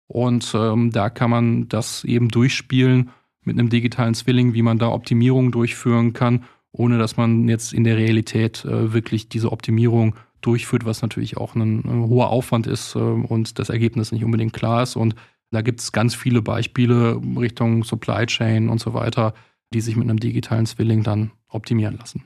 und 0.07 0.53
ähm, 0.55 0.91
da 0.91 1.09
kann 1.09 1.29
man 1.29 1.67
das 1.67 2.03
eben 2.03 2.29
durchspielen 2.29 3.09
mit 3.43 3.57
einem 3.57 3.69
digitalen 3.69 4.13
Zwilling, 4.13 4.53
wie 4.53 4.61
man 4.61 4.79
da 4.79 4.89
Optimierungen 4.89 5.51
durchführen 5.51 6.13
kann, 6.13 6.43
ohne 6.71 6.97
dass 6.97 7.17
man 7.17 7.47
jetzt 7.47 7.73
in 7.73 7.83
der 7.83 7.97
Realität 7.97 8.65
äh, 8.65 8.93
wirklich 8.93 9.29
diese 9.29 9.51
Optimierung 9.51 10.15
durchführt, 10.41 10.85
was 10.85 11.01
natürlich 11.01 11.37
auch 11.37 11.55
ein, 11.55 11.83
ein 11.85 12.07
hoher 12.07 12.29
Aufwand 12.29 12.67
ist 12.67 12.95
äh, 12.95 12.99
und 12.99 13.57
das 13.59 13.69
Ergebnis 13.69 14.11
nicht 14.11 14.23
unbedingt 14.23 14.53
klar 14.53 14.83
ist. 14.83 14.95
Und 14.95 15.15
da 15.51 15.61
gibt 15.61 15.79
es 15.79 15.91
ganz 15.91 16.15
viele 16.15 16.41
Beispiele 16.41 17.19
Richtung 17.37 17.83
Supply 17.83 18.25
Chain 18.25 18.69
und 18.69 18.79
so 18.79 18.93
weiter, 18.93 19.33
die 19.73 19.81
sich 19.81 19.95
mit 19.95 20.09
einem 20.09 20.19
digitalen 20.19 20.65
Zwilling 20.65 21.03
dann 21.03 21.31
optimieren 21.47 21.97
lassen. 21.97 22.23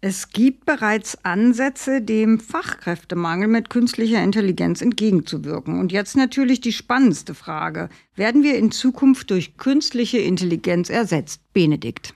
Es 0.00 0.30
gibt 0.30 0.64
bereits 0.64 1.24
Ansätze, 1.24 2.00
dem 2.00 2.38
Fachkräftemangel 2.38 3.48
mit 3.48 3.68
künstlicher 3.68 4.22
Intelligenz 4.22 4.80
entgegenzuwirken. 4.80 5.80
Und 5.80 5.90
jetzt 5.90 6.16
natürlich 6.16 6.60
die 6.60 6.72
spannendste 6.72 7.34
Frage. 7.34 7.88
Werden 8.14 8.44
wir 8.44 8.56
in 8.56 8.70
Zukunft 8.70 9.30
durch 9.30 9.56
künstliche 9.56 10.18
Intelligenz 10.18 10.88
ersetzt? 10.88 11.40
Benedikt. 11.52 12.14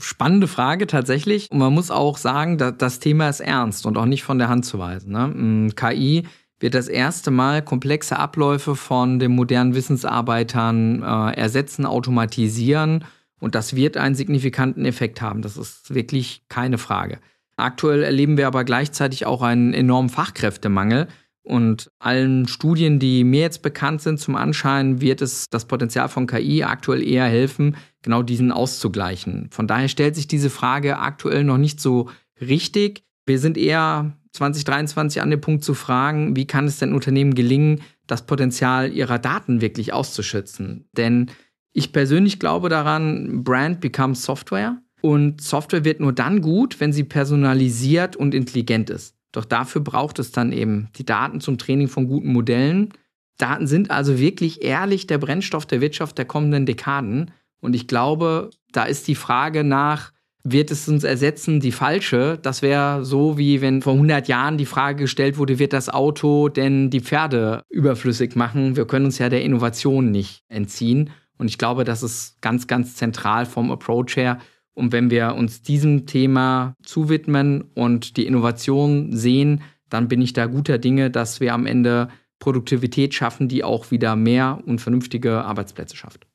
Spannende 0.00 0.48
Frage 0.48 0.86
tatsächlich. 0.86 1.50
Und 1.50 1.58
man 1.58 1.74
muss 1.74 1.90
auch 1.90 2.16
sagen, 2.16 2.56
das 2.56 3.00
Thema 3.00 3.28
ist 3.28 3.40
ernst 3.40 3.84
und 3.84 3.98
auch 3.98 4.06
nicht 4.06 4.22
von 4.22 4.38
der 4.38 4.48
Hand 4.48 4.64
zu 4.64 4.78
weisen. 4.78 5.12
Ne? 5.12 5.28
Mm, 5.28 5.74
KI 5.76 6.26
wird 6.58 6.74
das 6.74 6.88
erste 6.88 7.30
Mal 7.30 7.60
komplexe 7.60 8.18
Abläufe 8.18 8.76
von 8.76 9.18
den 9.18 9.32
modernen 9.32 9.74
Wissensarbeitern 9.74 11.02
äh, 11.02 11.32
ersetzen, 11.38 11.84
automatisieren 11.84 13.04
und 13.40 13.54
das 13.54 13.74
wird 13.74 13.96
einen 13.96 14.14
signifikanten 14.14 14.84
Effekt 14.84 15.20
haben. 15.20 15.42
Das 15.42 15.56
ist 15.56 15.94
wirklich 15.94 16.42
keine 16.48 16.78
Frage. 16.78 17.18
Aktuell 17.56 18.02
erleben 18.02 18.36
wir 18.36 18.46
aber 18.46 18.64
gleichzeitig 18.64 19.26
auch 19.26 19.42
einen 19.42 19.74
enormen 19.74 20.10
Fachkräftemangel. 20.10 21.08
Und 21.42 21.90
allen 21.98 22.46
Studien, 22.46 22.98
die 22.98 23.24
mir 23.24 23.40
jetzt 23.40 23.62
bekannt 23.62 24.02
sind, 24.02 24.20
zum 24.20 24.36
Anschein 24.36 25.00
wird 25.00 25.22
es 25.22 25.48
das 25.48 25.64
Potenzial 25.64 26.08
von 26.08 26.26
KI 26.26 26.62
aktuell 26.62 27.02
eher 27.02 27.24
helfen, 27.24 27.76
genau 28.02 28.22
diesen 28.22 28.52
auszugleichen. 28.52 29.48
Von 29.50 29.66
daher 29.66 29.88
stellt 29.88 30.14
sich 30.14 30.28
diese 30.28 30.50
Frage 30.50 30.98
aktuell 30.98 31.44
noch 31.44 31.56
nicht 31.56 31.80
so 31.80 32.10
richtig. 32.40 33.02
Wir 33.24 33.38
sind 33.38 33.56
eher 33.56 34.12
2023 34.32 35.22
an 35.22 35.30
dem 35.30 35.40
Punkt 35.40 35.64
zu 35.64 35.74
fragen, 35.74 36.36
wie 36.36 36.46
kann 36.46 36.66
es 36.66 36.78
denn 36.78 36.92
Unternehmen 36.92 37.34
gelingen, 37.34 37.80
das 38.06 38.26
Potenzial 38.26 38.92
ihrer 38.92 39.18
Daten 39.18 39.60
wirklich 39.60 39.92
auszuschützen? 39.92 40.88
Denn 40.96 41.30
ich 41.72 41.92
persönlich 41.92 42.38
glaube 42.38 42.68
daran, 42.68 43.44
Brand 43.44 43.80
becomes 43.80 44.22
Software 44.24 44.78
und 45.00 45.40
Software 45.40 45.84
wird 45.84 46.00
nur 46.00 46.12
dann 46.12 46.40
gut, 46.40 46.80
wenn 46.80 46.92
sie 46.92 47.04
personalisiert 47.04 48.16
und 48.16 48.34
intelligent 48.34 48.90
ist. 48.90 49.14
Doch 49.32 49.44
dafür 49.44 49.82
braucht 49.82 50.18
es 50.18 50.32
dann 50.32 50.52
eben 50.52 50.88
die 50.96 51.04
Daten 51.04 51.40
zum 51.40 51.58
Training 51.58 51.88
von 51.88 52.08
guten 52.08 52.32
Modellen. 52.32 52.90
Daten 53.36 53.66
sind 53.66 53.90
also 53.90 54.18
wirklich 54.18 54.64
ehrlich 54.64 55.06
der 55.06 55.18
Brennstoff 55.18 55.66
der 55.66 55.80
Wirtschaft 55.80 56.18
der 56.18 56.24
kommenden 56.24 56.66
Dekaden. 56.66 57.30
Und 57.60 57.74
ich 57.74 57.86
glaube, 57.86 58.50
da 58.72 58.84
ist 58.84 59.06
die 59.06 59.14
Frage 59.14 59.64
nach, 59.64 60.12
wird 60.44 60.70
es 60.70 60.88
uns 60.88 61.04
ersetzen, 61.04 61.60
die 61.60 61.72
falsche? 61.72 62.38
Das 62.40 62.62
wäre 62.62 63.04
so, 63.04 63.38
wie 63.38 63.60
wenn 63.60 63.82
vor 63.82 63.94
100 63.94 64.28
Jahren 64.28 64.56
die 64.56 64.66
Frage 64.66 65.02
gestellt 65.02 65.36
wurde, 65.36 65.58
wird 65.58 65.72
das 65.72 65.88
Auto 65.88 66.48
denn 66.48 66.90
die 66.90 67.00
Pferde 67.00 67.62
überflüssig 67.68 68.34
machen? 68.34 68.76
Wir 68.76 68.86
können 68.86 69.06
uns 69.06 69.18
ja 69.18 69.28
der 69.28 69.42
Innovation 69.42 70.10
nicht 70.10 70.44
entziehen. 70.48 71.10
Und 71.38 71.48
ich 71.48 71.58
glaube, 71.58 71.84
das 71.84 72.02
ist 72.02 72.40
ganz, 72.42 72.66
ganz 72.66 72.96
zentral 72.96 73.46
vom 73.46 73.70
Approach 73.70 74.16
her. 74.16 74.38
Und 74.74 74.92
wenn 74.92 75.10
wir 75.10 75.34
uns 75.34 75.62
diesem 75.62 76.06
Thema 76.06 76.74
zuwidmen 76.84 77.62
und 77.74 78.16
die 78.16 78.26
Innovation 78.26 79.16
sehen, 79.16 79.62
dann 79.88 80.08
bin 80.08 80.20
ich 80.20 80.34
da 80.34 80.46
guter 80.46 80.78
Dinge, 80.78 81.10
dass 81.10 81.40
wir 81.40 81.54
am 81.54 81.66
Ende 81.66 82.08
Produktivität 82.38 83.14
schaffen, 83.14 83.48
die 83.48 83.64
auch 83.64 83.90
wieder 83.90 84.14
mehr 84.14 84.60
und 84.66 84.80
vernünftige 84.80 85.44
Arbeitsplätze 85.44 85.96
schafft. 85.96 86.26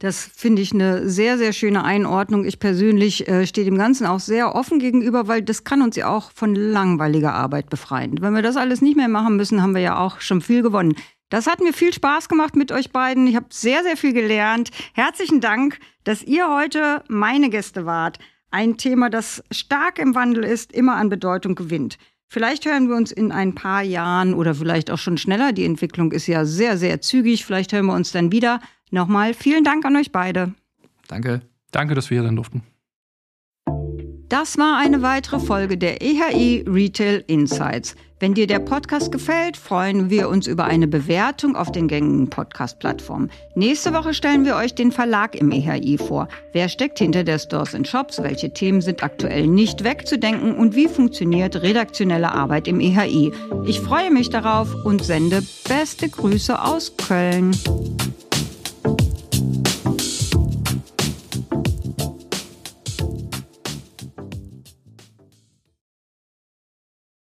Das 0.00 0.24
finde 0.24 0.62
ich 0.62 0.72
eine 0.72 1.10
sehr, 1.10 1.36
sehr 1.36 1.52
schöne 1.52 1.84
Einordnung. 1.84 2.46
Ich 2.46 2.58
persönlich 2.58 3.28
äh, 3.28 3.46
stehe 3.46 3.66
dem 3.66 3.76
Ganzen 3.76 4.06
auch 4.06 4.18
sehr 4.18 4.54
offen 4.54 4.78
gegenüber, 4.78 5.28
weil 5.28 5.42
das 5.42 5.62
kann 5.62 5.82
uns 5.82 5.94
ja 5.94 6.08
auch 6.08 6.32
von 6.34 6.54
langweiliger 6.54 7.34
Arbeit 7.34 7.68
befreien. 7.68 8.16
Wenn 8.20 8.34
wir 8.34 8.40
das 8.40 8.56
alles 8.56 8.80
nicht 8.80 8.96
mehr 8.96 9.08
machen 9.08 9.36
müssen, 9.36 9.62
haben 9.62 9.74
wir 9.74 9.82
ja 9.82 9.98
auch 9.98 10.22
schon 10.22 10.40
viel 10.40 10.62
gewonnen. 10.62 10.94
Das 11.30 11.46
hat 11.46 11.60
mir 11.60 11.72
viel 11.72 11.94
Spaß 11.94 12.28
gemacht 12.28 12.56
mit 12.56 12.72
euch 12.72 12.90
beiden. 12.90 13.26
Ich 13.28 13.36
habe 13.36 13.46
sehr, 13.50 13.82
sehr 13.84 13.96
viel 13.96 14.12
gelernt. 14.12 14.70
Herzlichen 14.94 15.40
Dank, 15.40 15.78
dass 16.04 16.22
ihr 16.22 16.52
heute 16.52 17.04
meine 17.08 17.50
Gäste 17.50 17.86
wart. 17.86 18.18
Ein 18.50 18.76
Thema, 18.76 19.10
das 19.10 19.42
stark 19.52 20.00
im 20.00 20.16
Wandel 20.16 20.42
ist, 20.42 20.72
immer 20.72 20.96
an 20.96 21.08
Bedeutung 21.08 21.54
gewinnt. 21.54 21.98
Vielleicht 22.26 22.64
hören 22.66 22.88
wir 22.88 22.96
uns 22.96 23.12
in 23.12 23.30
ein 23.30 23.54
paar 23.54 23.82
Jahren 23.82 24.34
oder 24.34 24.56
vielleicht 24.56 24.90
auch 24.90 24.98
schon 24.98 25.18
schneller. 25.18 25.52
Die 25.52 25.64
Entwicklung 25.64 26.10
ist 26.10 26.26
ja 26.26 26.44
sehr, 26.44 26.76
sehr 26.76 27.00
zügig. 27.00 27.44
Vielleicht 27.44 27.72
hören 27.72 27.86
wir 27.86 27.94
uns 27.94 28.10
dann 28.10 28.32
wieder. 28.32 28.60
Nochmal 28.90 29.32
vielen 29.32 29.62
Dank 29.62 29.84
an 29.84 29.96
euch 29.96 30.10
beide. 30.10 30.54
Danke. 31.06 31.42
Danke, 31.70 31.94
dass 31.94 32.10
wir 32.10 32.16
hier 32.16 32.24
sein 32.24 32.36
durften. 32.36 32.62
Das 34.28 34.58
war 34.58 34.78
eine 34.78 35.02
weitere 35.02 35.40
Folge 35.40 35.76
der 35.76 36.02
EHI 36.02 36.64
Retail 36.68 37.24
Insights. 37.26 37.94
Wenn 38.20 38.34
dir 38.34 38.46
der 38.46 38.58
Podcast 38.58 39.12
gefällt, 39.12 39.56
freuen 39.56 40.10
wir 40.10 40.28
uns 40.28 40.46
über 40.46 40.66
eine 40.66 40.86
Bewertung 40.86 41.56
auf 41.56 41.72
den 41.72 41.88
gängigen 41.88 42.28
Podcast-Plattformen. 42.28 43.30
Nächste 43.54 43.94
Woche 43.94 44.12
stellen 44.12 44.44
wir 44.44 44.56
euch 44.56 44.74
den 44.74 44.92
Verlag 44.92 45.34
im 45.34 45.50
EHI 45.50 45.96
vor. 45.96 46.28
Wer 46.52 46.68
steckt 46.68 46.98
hinter 46.98 47.24
der 47.24 47.38
Stores 47.38 47.74
and 47.74 47.88
Shops? 47.88 48.22
Welche 48.22 48.52
Themen 48.52 48.82
sind 48.82 49.02
aktuell 49.02 49.46
nicht 49.46 49.84
wegzudenken? 49.84 50.54
Und 50.54 50.76
wie 50.76 50.88
funktioniert 50.88 51.62
redaktionelle 51.62 52.30
Arbeit 52.30 52.68
im 52.68 52.78
EHI? 52.78 53.32
Ich 53.64 53.80
freue 53.80 54.10
mich 54.10 54.28
darauf 54.28 54.68
und 54.84 55.02
sende 55.02 55.42
beste 55.66 56.10
Grüße 56.10 56.62
aus 56.62 56.94
Köln. 56.98 57.56